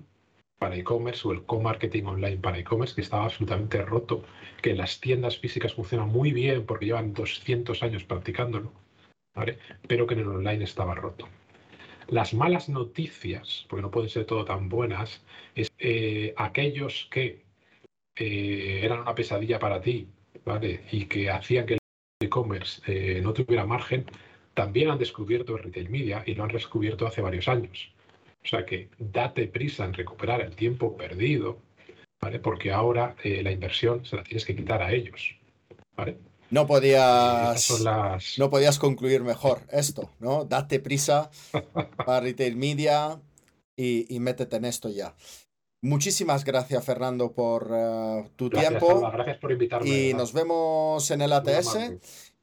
para 0.58 0.76
e-commerce 0.76 1.28
o 1.28 1.32
el 1.32 1.44
co-marketing 1.44 2.04
online 2.06 2.38
para 2.38 2.58
e-commerce 2.58 2.94
que 2.96 3.02
estaba 3.02 3.24
absolutamente 3.24 3.82
roto, 3.82 4.24
que 4.62 4.74
las 4.74 4.98
tiendas 5.00 5.38
físicas 5.38 5.74
funcionan 5.74 6.08
muy 6.08 6.32
bien 6.32 6.66
porque 6.66 6.86
llevan 6.86 7.12
200 7.12 7.82
años 7.84 8.02
practicándolo, 8.02 8.72
pero 9.86 10.06
que 10.06 10.14
en 10.14 10.20
el 10.20 10.28
online 10.28 10.64
estaba 10.64 10.94
roto. 10.96 11.28
Las 12.08 12.34
malas 12.34 12.68
noticias, 12.68 13.66
porque 13.68 13.82
no 13.82 13.90
pueden 13.90 14.10
ser 14.10 14.26
todo 14.26 14.44
tan 14.44 14.68
buenas, 14.68 15.22
es 15.54 15.72
eh, 15.78 16.34
aquellos 16.36 17.08
que 17.10 17.44
eh, 18.16 18.80
eran 18.82 19.00
una 19.00 19.14
pesadilla 19.14 19.58
para 19.58 19.80
ti, 19.80 20.08
¿vale? 20.44 20.84
Y 20.92 21.06
que 21.06 21.30
hacían 21.30 21.66
que 21.66 21.74
el 21.74 21.80
e-commerce 22.20 22.82
eh, 22.86 23.20
no 23.22 23.32
tuviera 23.32 23.66
margen, 23.66 24.06
también 24.54 24.90
han 24.90 24.98
descubierto 24.98 25.56
retail 25.56 25.90
media 25.90 26.22
y 26.26 26.34
lo 26.34 26.44
han 26.44 26.50
descubierto 26.50 27.06
hace 27.06 27.22
varios 27.22 27.48
años. 27.48 27.92
O 28.44 28.46
sea 28.46 28.66
que 28.66 28.90
date 28.98 29.46
prisa 29.48 29.84
en 29.84 29.94
recuperar 29.94 30.42
el 30.42 30.54
tiempo 30.54 30.96
perdido, 30.96 31.58
¿vale? 32.20 32.38
Porque 32.38 32.70
ahora 32.72 33.16
la 33.24 33.50
inversión 33.50 34.04
se 34.04 34.16
la 34.16 34.22
tienes 34.22 34.44
que 34.44 34.54
quitar 34.54 34.82
a 34.82 34.92
ellos, 34.92 35.36
¿vale? 35.96 36.18
No 36.50 36.66
podías, 36.66 37.82
no 38.38 38.50
podías 38.50 38.78
concluir 38.78 39.22
mejor 39.22 39.60
esto, 39.70 40.10
¿no? 40.20 40.44
Date 40.44 40.80
prisa 40.80 41.30
para 42.06 42.20
Retail 42.20 42.56
Media 42.56 43.20
y, 43.76 44.18
métete 44.20 44.56
en 44.56 44.64
esto 44.64 44.88
ya. 44.88 45.14
Muchísimas 45.82 46.44
gracias, 46.44 46.82
Fernando, 46.84 47.32
por 47.32 47.70
eh, 47.70 48.30
tu 48.36 48.48
tiempo. 48.48 49.00
gracias 49.12 49.38
por 49.38 49.52
invitarme. 49.52 49.88
Y 49.88 50.14
nos 50.14 50.32
vemos 50.32 51.10
en 51.10 51.22
el 51.22 51.32
ATS. 51.32 51.76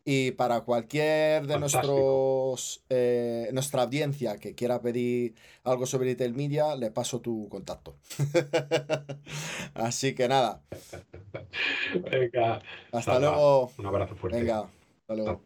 Y 0.04 0.32
para 0.32 0.62
cualquier 0.62 1.46
de 1.46 1.60
nuestros 1.60 2.84
eh, 2.90 3.50
nuestra 3.54 3.84
audiencia 3.84 4.38
que 4.38 4.56
quiera 4.56 4.82
pedir 4.82 5.36
algo 5.64 5.86
sobre 5.86 6.10
Retail 6.10 6.34
Media, 6.34 6.76
le 6.76 6.90
paso 6.90 7.22
tu 7.22 7.48
contacto. 7.50 7.98
Así 9.76 10.16
que 10.16 10.28
nada. 10.28 10.64
Venga. 12.12 12.64
Hasta 12.92 13.20
luego. 13.20 13.72
Un 13.78 13.86
abrazo 13.86 14.16
fuerte. 14.16 14.40
Venga. 14.40 14.70
Hasta 15.02 15.16
luego. 15.16 15.42